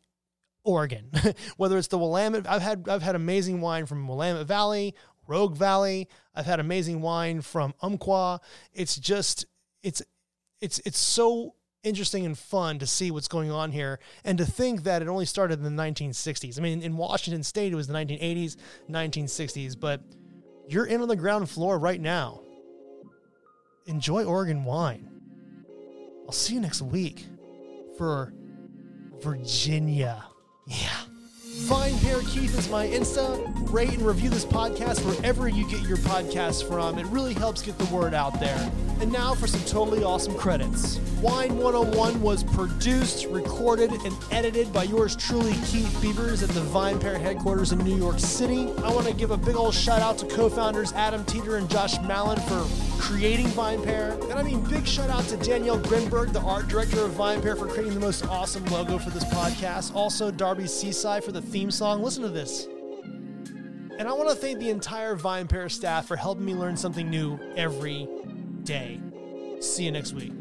Oregon. 0.66 1.10
Whether 1.56 1.78
it's 1.78 1.88
the 1.88 1.98
Willamette, 1.98 2.48
I've 2.48 2.60
had 2.60 2.88
I've 2.88 3.02
had 3.02 3.14
amazing 3.14 3.60
wine 3.60 3.86
from 3.86 4.06
Willamette 4.06 4.46
Valley, 4.46 4.94
Rogue 5.26 5.56
Valley. 5.56 6.08
I've 6.34 6.44
had 6.46 6.60
amazing 6.60 7.00
wine 7.00 7.40
from 7.40 7.72
Umpqua. 7.80 8.40
It's 8.74 8.96
just 8.96 9.46
it's 9.82 10.02
it's 10.60 10.80
it's 10.80 10.98
so 10.98 11.54
interesting 11.82 12.26
and 12.26 12.36
fun 12.36 12.80
to 12.80 12.86
see 12.86 13.12
what's 13.12 13.28
going 13.28 13.50
on 13.50 13.70
here 13.70 14.00
and 14.24 14.38
to 14.38 14.44
think 14.44 14.82
that 14.82 15.02
it 15.02 15.08
only 15.08 15.24
started 15.24 15.64
in 15.64 15.76
the 15.76 15.82
1960s. 15.82 16.58
I 16.58 16.62
mean, 16.62 16.82
in 16.82 16.96
Washington 16.96 17.44
State 17.44 17.72
it 17.72 17.76
was 17.76 17.86
the 17.86 17.94
1980s, 17.94 18.56
1960s, 18.90 19.78
but 19.78 20.02
you're 20.68 20.86
in 20.86 21.00
on 21.00 21.06
the 21.06 21.16
ground 21.16 21.48
floor 21.48 21.78
right 21.78 22.00
now. 22.00 22.40
Enjoy 23.86 24.24
Oregon 24.24 24.64
wine. 24.64 25.08
I'll 26.26 26.32
see 26.32 26.54
you 26.54 26.60
next 26.60 26.82
week 26.82 27.24
for 27.96 28.32
Virginia. 29.20 30.24
Yeah. 30.66 31.15
VinePair 31.64 32.20
Keith 32.28 32.56
is 32.58 32.68
my 32.68 32.86
Insta. 32.86 33.72
Rate 33.72 33.94
and 33.94 34.02
review 34.02 34.28
this 34.28 34.44
podcast 34.44 35.04
wherever 35.06 35.48
you 35.48 35.66
get 35.68 35.80
your 35.80 35.96
podcasts 35.96 36.66
from. 36.66 36.98
It 36.98 37.06
really 37.06 37.32
helps 37.32 37.62
get 37.62 37.78
the 37.78 37.86
word 37.86 38.12
out 38.12 38.38
there. 38.38 38.70
And 39.00 39.10
now 39.10 39.34
for 39.34 39.46
some 39.46 39.62
totally 39.62 40.04
awesome 40.04 40.34
credits. 40.36 40.98
Wine 41.20 41.56
101 41.56 42.20
was 42.20 42.44
produced, 42.44 43.26
recorded, 43.26 43.90
and 43.90 44.14
edited 44.30 44.70
by 44.72 44.84
yours 44.84 45.16
truly, 45.16 45.54
Keith 45.64 45.98
Beavers, 46.00 46.42
at 46.42 46.50
the 46.50 46.60
VinePair 46.60 47.18
headquarters 47.18 47.72
in 47.72 47.78
New 47.78 47.96
York 47.96 48.18
City. 48.18 48.70
I 48.84 48.92
want 48.92 49.06
to 49.06 49.14
give 49.14 49.30
a 49.30 49.36
big 49.36 49.56
old 49.56 49.74
shout 49.74 50.00
out 50.00 50.18
to 50.18 50.26
co 50.26 50.50
founders 50.50 50.92
Adam 50.92 51.24
Teeter 51.24 51.56
and 51.56 51.70
Josh 51.70 51.98
Malin 52.02 52.38
for 52.40 52.66
creating 52.98 53.46
VinePair. 53.48 54.20
And 54.30 54.34
I 54.34 54.42
mean, 54.42 54.60
big 54.64 54.86
shout 54.86 55.08
out 55.10 55.24
to 55.24 55.36
Danielle 55.38 55.80
Grinberg, 55.80 56.32
the 56.32 56.40
art 56.40 56.68
director 56.68 57.00
of 57.02 57.12
VinePair, 57.12 57.58
for 57.58 57.66
creating 57.66 57.94
the 57.94 58.00
most 58.00 58.26
awesome 58.26 58.64
logo 58.66 58.98
for 58.98 59.10
this 59.10 59.24
podcast. 59.24 59.94
Also, 59.94 60.30
Darby 60.30 60.64
Cicci 60.64 61.22
for 61.22 61.32
the 61.32 61.42
theme 61.46 61.70
song. 61.70 62.02
Listen 62.02 62.22
to 62.22 62.28
this. 62.28 62.66
And 63.98 64.06
I 64.06 64.12
want 64.12 64.28
to 64.28 64.34
thank 64.34 64.58
the 64.58 64.68
entire 64.68 65.16
VinePair 65.16 65.70
staff 65.70 66.06
for 66.06 66.16
helping 66.16 66.44
me 66.44 66.54
learn 66.54 66.76
something 66.76 67.08
new 67.08 67.38
every 67.56 68.06
day. 68.64 69.00
See 69.60 69.84
you 69.84 69.92
next 69.92 70.12
week. 70.12 70.32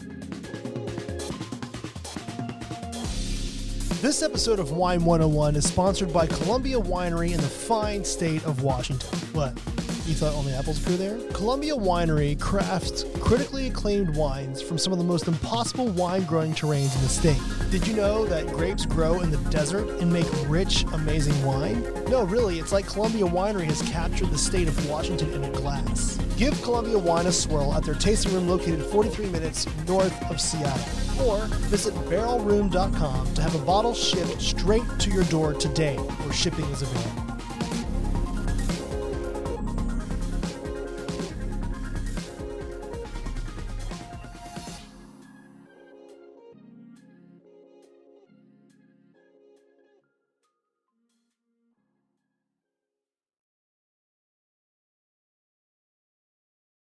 This 4.02 4.22
episode 4.22 4.60
of 4.60 4.72
Wine 4.72 5.06
101 5.06 5.56
is 5.56 5.66
sponsored 5.66 6.12
by 6.12 6.28
Columbia 6.28 6.80
Winery 6.80 7.32
in 7.32 7.38
the 7.38 7.48
fine 7.48 8.04
state 8.04 8.44
of 8.46 8.62
Washington. 8.62 9.18
What? 9.34 9.58
You 10.06 10.14
thought 10.14 10.36
only 10.36 10.54
apples 10.54 10.78
grew 10.78 10.98
there? 10.98 11.18
Columbia 11.34 11.74
Winery 11.74 12.40
crafts 12.40 13.06
critically 13.22 13.66
acclaimed 13.66 14.16
wines 14.16 14.62
from 14.62 14.78
some 14.78 14.94
of 14.94 15.00
the 15.00 15.04
most 15.04 15.28
impossible 15.28 15.88
wine 15.88 16.26
growing 16.26 16.54
terrains 16.54 16.96
in 16.96 17.02
the 17.02 17.10
state. 17.10 17.42
Did 17.72 17.88
you 17.88 17.96
know 17.96 18.24
that 18.28 18.46
grapes 18.46 18.86
grow 18.86 19.22
in 19.22 19.32
the 19.32 19.38
desert 19.50 19.90
and 20.00 20.14
make 20.14 20.28
rich, 20.48 20.84
amazing 20.94 21.44
wine? 21.44 21.84
No, 22.08 22.24
really, 22.24 22.60
it's 22.60 22.72
like 22.72 22.86
Columbia 22.86 23.26
Winery 23.26 23.64
has 23.64 23.82
captured 23.82 24.30
the 24.30 24.38
state 24.38 24.68
of 24.68 24.90
Washington 24.90 25.34
in 25.34 25.44
a 25.44 25.50
glass. 25.50 26.20
Give 26.38 26.54
Columbia 26.62 27.00
Wine 27.00 27.26
a 27.26 27.32
swirl 27.32 27.74
at 27.74 27.84
their 27.84 27.96
tasting 27.96 28.32
room 28.32 28.48
located 28.48 28.84
43 28.84 29.26
minutes 29.32 29.66
north 29.88 30.30
of 30.30 30.40
Seattle. 30.40 31.28
Or 31.28 31.46
visit 31.70 31.96
barrelroom.com 32.10 33.34
to 33.34 33.42
have 33.42 33.56
a 33.56 33.66
bottle 33.66 33.96
shipped 33.96 34.40
straight 34.40 34.84
to 35.00 35.10
your 35.10 35.24
door 35.26 35.54
today 35.54 35.96
where 35.96 36.34
shipping 36.34 36.66
is 36.66 36.84
available. 36.84 37.25